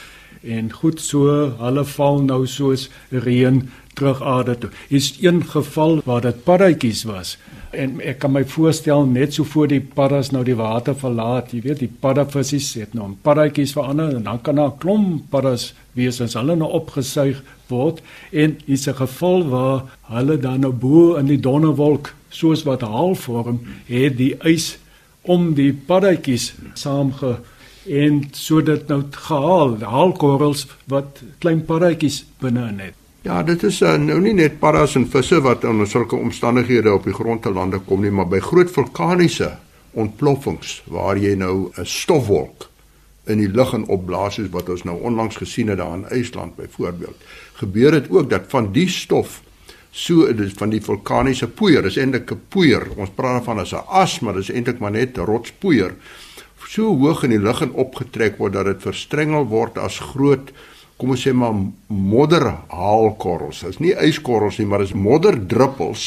en 0.42 0.72
goed 0.72 1.00
so, 1.00 1.50
hulle 1.58 1.84
val 1.84 2.22
nou 2.22 2.46
soos 2.46 2.86
reën 3.10 3.64
terug 3.96 4.22
aarde 4.22 4.58
toe. 4.58 4.70
Is 4.88 5.14
een 5.20 5.42
geval 5.44 6.00
waar 6.04 6.20
dit 6.20 6.44
paddatjies 6.44 7.04
was 7.08 7.36
en 7.76 7.98
ek 8.00 8.20
kan 8.22 8.32
my 8.32 8.42
voorstel 8.48 9.04
net 9.08 9.34
so 9.36 9.44
voor 9.44 9.68
die 9.68 9.80
paddas 9.80 10.30
nou 10.32 10.42
die 10.46 10.56
water 10.56 10.94
verlaat, 10.96 11.52
jy 11.52 11.60
weet 11.64 11.82
die 11.84 11.90
paddavisse 12.00 12.80
het 12.80 12.94
nou 12.94 13.08
'n 13.08 13.18
paddatjies 13.22 13.72
verander 13.76 14.14
en 14.16 14.22
dan 14.22 14.40
kan 14.42 14.56
daar 14.56 14.72
'n 14.72 14.78
klomp 14.78 15.30
paddas 15.30 15.74
wees 15.92 16.20
as 16.20 16.34
hulle 16.34 16.56
nou 16.56 16.70
opgesuig 16.70 17.42
word 17.68 18.00
en 18.32 18.58
is 18.66 18.86
'n 18.88 18.94
geval 18.94 19.48
waar 19.48 19.82
hulle 20.08 20.38
dan 20.38 20.60
nou 20.60 20.72
bo 20.72 21.14
in 21.16 21.26
die 21.26 21.40
donderwolk 21.40 22.14
soos 22.28 22.62
wat 22.62 22.80
haal 22.80 23.14
vorm, 23.14 23.60
het 23.86 24.16
die 24.16 24.34
ys 24.44 24.78
om 25.22 25.54
die 25.54 25.72
paddatjies 25.72 26.54
saamge 26.74 27.38
en 27.86 28.28
sodat 28.32 28.88
nou 28.88 29.02
gehaal, 29.10 29.78
haalkorrels 29.80 30.66
wat 30.86 31.22
klein 31.38 31.64
paddatjies 31.64 32.24
binne 32.42 32.68
in 32.68 32.78
het. 32.78 33.05
Ja, 33.26 33.40
dit 33.42 33.62
is 33.66 33.80
uh, 33.82 33.96
nou 33.98 34.20
nie 34.22 34.36
net 34.38 34.60
paddas 34.60 34.92
en 34.94 35.08
visse 35.10 35.40
wat 35.42 35.64
onder 35.66 35.88
sulke 35.90 36.14
omstandighede 36.14 36.92
op 36.94 37.08
die 37.08 37.14
grond 37.14 37.42
te 37.42 37.50
lande 37.50 37.80
kom 37.82 38.04
nie, 38.04 38.12
maar 38.14 38.28
by 38.30 38.38
groot 38.38 38.70
vulkaniese 38.70 39.48
ontploffings 39.98 40.76
waar 40.94 41.18
jy 41.18 41.32
nou 41.34 41.72
'n 41.74 41.88
stofwolk 41.90 42.68
in 43.26 43.42
die 43.42 43.50
lug 43.50 43.72
en 43.74 43.88
opblaas 43.90 44.38
soos 44.38 44.52
wat 44.54 44.70
ons 44.70 44.84
nou 44.86 44.94
onlangs 45.10 45.40
gesien 45.42 45.72
het 45.74 45.78
daar 45.78 45.96
in 45.96 46.06
IJsland 46.06 46.54
byvoorbeeld. 46.56 47.16
Gebeur 47.58 47.90
dit 47.90 48.06
ook 48.10 48.30
dat 48.30 48.44
van 48.48 48.70
die 48.72 48.88
stof 48.88 49.42
so 49.90 50.32
dit 50.32 50.52
van 50.62 50.70
die 50.70 50.82
vulkaniese 50.82 51.48
poeier, 51.48 51.82
dis 51.82 51.96
eintlik 51.96 52.30
'n 52.30 52.40
poeier. 52.48 52.86
Ons 52.96 53.10
praat 53.10 53.44
van 53.44 53.58
as 53.58 53.72
'n 53.72 53.82
as, 53.88 54.20
maar 54.20 54.34
dis 54.34 54.52
eintlik 54.52 54.78
maar 54.78 54.94
net 54.94 55.16
rotspoeier. 55.16 55.94
So 56.68 56.94
hoog 56.94 57.24
in 57.24 57.30
die 57.30 57.42
lug 57.42 57.60
en 57.60 57.72
opgetrek 57.72 58.38
word 58.38 58.52
dat 58.52 58.64
dit 58.64 58.82
verstrengel 58.82 59.46
word 59.46 59.78
as 59.78 59.98
groot 59.98 60.52
kom 60.96 61.12
ons 61.12 61.22
sê 61.26 61.32
maar 61.36 61.52
modderhaalkorrels. 61.92 63.60
Dit 63.66 63.74
is 63.74 63.80
nie 63.84 63.92
yskorrels 64.06 64.56
nie, 64.60 64.66
maar 64.68 64.80
dit 64.80 64.94
is 64.94 64.96
modderdruppels 64.96 66.06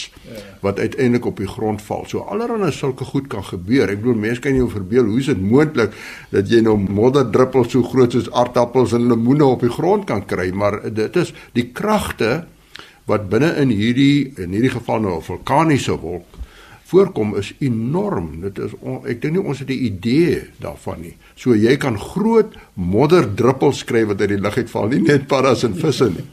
wat 0.63 0.79
uiteindelik 0.81 1.27
op 1.29 1.37
die 1.41 1.49
grond 1.49 1.83
val. 1.85 2.07
So 2.09 2.25
allerhande 2.25 2.71
sulke 2.73 3.05
goed 3.05 3.29
kan 3.29 3.45
gebeur. 3.45 3.89
Ek 3.89 4.01
bedoel 4.01 4.17
mense 4.25 4.41
kan 4.43 4.57
nie 4.57 4.65
verbeel 4.65 5.11
hoe 5.11 5.19
is 5.21 5.29
dit 5.29 5.43
moontlik 5.43 5.93
dat 6.33 6.49
jy 6.49 6.63
nou 6.65 6.75
modderdruppels 6.81 7.69
so 7.75 7.85
groot 7.85 8.17
soos 8.17 8.31
aardappels 8.33 8.97
en 8.97 9.05
lemoene 9.11 9.45
op 9.45 9.61
die 9.65 9.73
grond 9.73 10.09
kan 10.09 10.25
kry, 10.25 10.49
maar 10.51 10.81
dit 10.89 11.21
is 11.21 11.33
die 11.57 11.69
kragte 11.69 12.43
wat 13.09 13.29
binne 13.29 13.53
in 13.61 13.71
hierdie 13.73 14.33
in 14.41 14.53
hierdie 14.53 14.73
geval 14.73 15.01
nou 15.01 15.17
'n 15.17 15.25
vulkaniese 15.25 15.97
wolk 16.01 16.38
voorkom 16.89 17.35
is 17.37 17.53
enorm. 17.59 18.31
Dit 18.41 18.59
is 18.65 18.73
on, 18.79 19.01
ek 19.09 19.21
dink 19.21 19.37
nie 19.37 19.43
ons 19.43 19.61
het 19.61 19.69
'n 19.69 19.85
idee 19.89 20.41
daarvan 20.57 21.01
nie. 21.01 21.15
So 21.35 21.55
jy 21.55 21.77
kan 21.77 21.99
groot 21.99 22.55
modderdruppels 22.73 23.83
kry 23.83 24.05
wat 24.05 24.21
uit 24.21 24.29
die 24.29 24.41
lug 24.41 24.57
uitval, 24.57 24.87
nie 24.87 25.01
net 25.01 25.27
paddas 25.27 25.63
en 25.63 25.75
visse 25.75 26.09
nie. 26.09 26.25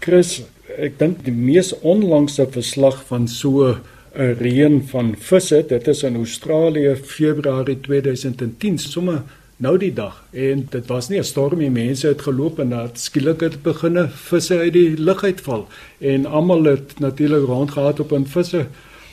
Chris, 0.00 0.42
ek 0.78 0.98
dink 0.98 1.24
die 1.24 1.34
mees 1.34 1.72
onlangse 1.80 2.46
verslag 2.50 3.04
van 3.06 3.28
so 3.28 3.76
'n 4.14 4.34
reën 4.40 4.82
van 4.88 5.14
visse, 5.18 5.64
dit 5.68 5.88
is 5.88 6.02
in 6.02 6.16
Australië 6.16 6.96
Februarie 6.96 7.80
2010, 7.80 8.78
sommer 8.78 9.22
nou 9.58 9.76
die 9.78 9.92
dag 9.92 10.22
en 10.30 10.66
dit 10.70 10.86
was 10.86 11.08
nie 11.08 11.18
'n 11.18 11.24
storm 11.24 11.58
nie 11.58 11.70
mense 11.70 12.06
het 12.06 12.22
geloop 12.22 12.58
en 12.58 12.70
dat 12.70 12.98
skielik 12.98 13.40
het 13.40 13.62
beginne 13.62 14.08
visse 14.08 14.58
uit 14.58 14.72
die 14.72 14.96
lug 14.96 15.24
uitval 15.24 15.66
en 15.98 16.26
almal 16.26 16.64
het 16.64 16.98
natuurlik 17.00 17.46
rondgehard 17.46 18.00
op 18.00 18.12
'n 18.12 18.24
visse 18.24 18.66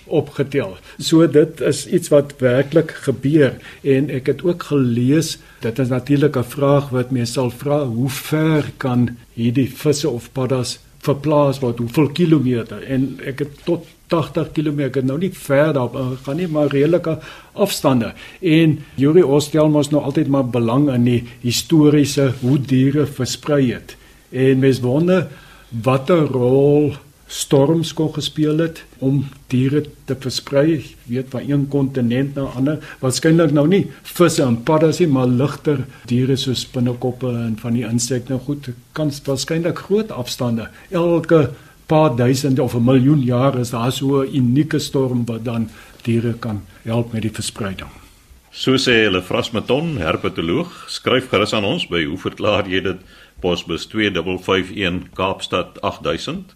opgetel. 0.05 0.77
So 0.97 1.27
dit 1.27 1.61
is 1.61 1.85
iets 1.87 2.11
wat 2.13 2.35
werklik 2.39 2.91
gebeur 3.07 3.57
en 3.81 4.09
ek 4.09 4.27
het 4.33 4.43
ook 4.43 4.63
gelees 4.71 5.37
dit 5.61 5.79
is 5.79 5.89
natuurlik 5.89 6.37
'n 6.37 6.43
vraag 6.43 6.89
wat 6.89 7.11
mense 7.11 7.33
sal 7.33 7.49
vra 7.49 7.85
hoe 7.85 8.09
ver 8.09 8.71
kan 8.77 9.17
hierdie 9.33 9.69
visse 9.69 10.09
of 10.09 10.31
paddas 10.31 10.79
verplaas 11.05 11.59
word? 11.59 11.77
Hoeveel 11.77 12.09
kilometer? 12.09 12.83
En 12.83 13.19
ek 13.25 13.39
het 13.45 13.63
tot 13.67 13.85
80 14.07 14.51
km 14.53 15.05
nou 15.05 15.17
nie 15.21 15.31
ver 15.33 15.73
daar 15.73 15.89
gaan 16.25 16.37
nie 16.37 16.47
maar 16.47 16.69
redelike 16.73 17.17
afstande. 17.53 18.13
En 18.41 18.79
Yuri 19.01 19.23
Ostel 19.23 19.69
mos 19.69 19.89
nou 19.89 20.03
altyd 20.03 20.27
maar 20.27 20.45
belang 20.45 20.89
in 20.93 21.07
die 21.07 21.23
historiese 21.41 22.31
hoe 22.41 22.59
diere 22.61 23.05
versprei 23.05 23.73
het. 23.73 23.95
En 24.29 24.59
mens 24.59 24.79
wonder 24.79 25.27
watter 25.69 26.27
rol 26.31 26.93
storms 27.27 27.93
kon 27.93 28.11
gespeel 28.13 28.59
het 28.61 28.83
om 28.99 29.23
diere 29.49 29.83
te 30.05 30.15
versprei, 30.19 30.83
weet 31.09 31.31
van 31.33 31.49
een 31.49 31.67
kontinent 31.67 32.35
na 32.35 32.45
ander. 32.55 32.79
Waarskynlik 33.01 33.53
nou 33.55 33.65
nie 33.67 33.83
visse 34.03 34.43
en 34.43 34.59
paddas 34.63 35.01
nie, 35.01 35.09
maar 35.09 35.27
ligter 35.27 35.85
diere 36.09 36.37
soos 36.37 36.65
binnekoppe 36.73 37.31
en 37.33 37.57
van 37.61 37.73
die 37.73 37.85
insekte 37.87 38.35
nou 38.35 38.41
goed 38.45 38.69
kan 38.93 39.11
waarskynlik 39.25 39.85
groot 39.87 40.11
afstande. 40.11 40.69
Elke 40.91 41.49
paar 41.87 42.15
duisend 42.15 42.59
of 42.59 42.75
'n 42.75 42.83
miljoen 42.83 43.21
jaar 43.21 43.59
is 43.59 43.69
daar 43.69 43.91
so 43.91 44.21
'n 44.21 44.35
unieke 44.35 44.79
storm 44.79 45.25
wat 45.25 45.45
dan 45.45 45.69
diere 46.03 46.33
kan 46.33 46.61
help 46.83 47.13
met 47.13 47.21
die 47.21 47.31
verspreiding. 47.31 47.89
So 48.51 48.77
sê 48.77 49.03
hulle 49.03 49.21
Frasmaton, 49.21 49.97
herpetoloog, 49.97 50.85
skryf 50.87 51.27
gerus 51.29 51.53
aan 51.53 51.65
ons 51.65 51.87
by 51.87 52.05
hoe 52.05 52.17
verklaar 52.17 52.67
jy 52.67 52.81
dit 52.81 52.97
posbus 53.41 53.85
2551 53.85 55.09
Kaapstad 55.13 55.81
8000 55.81 56.55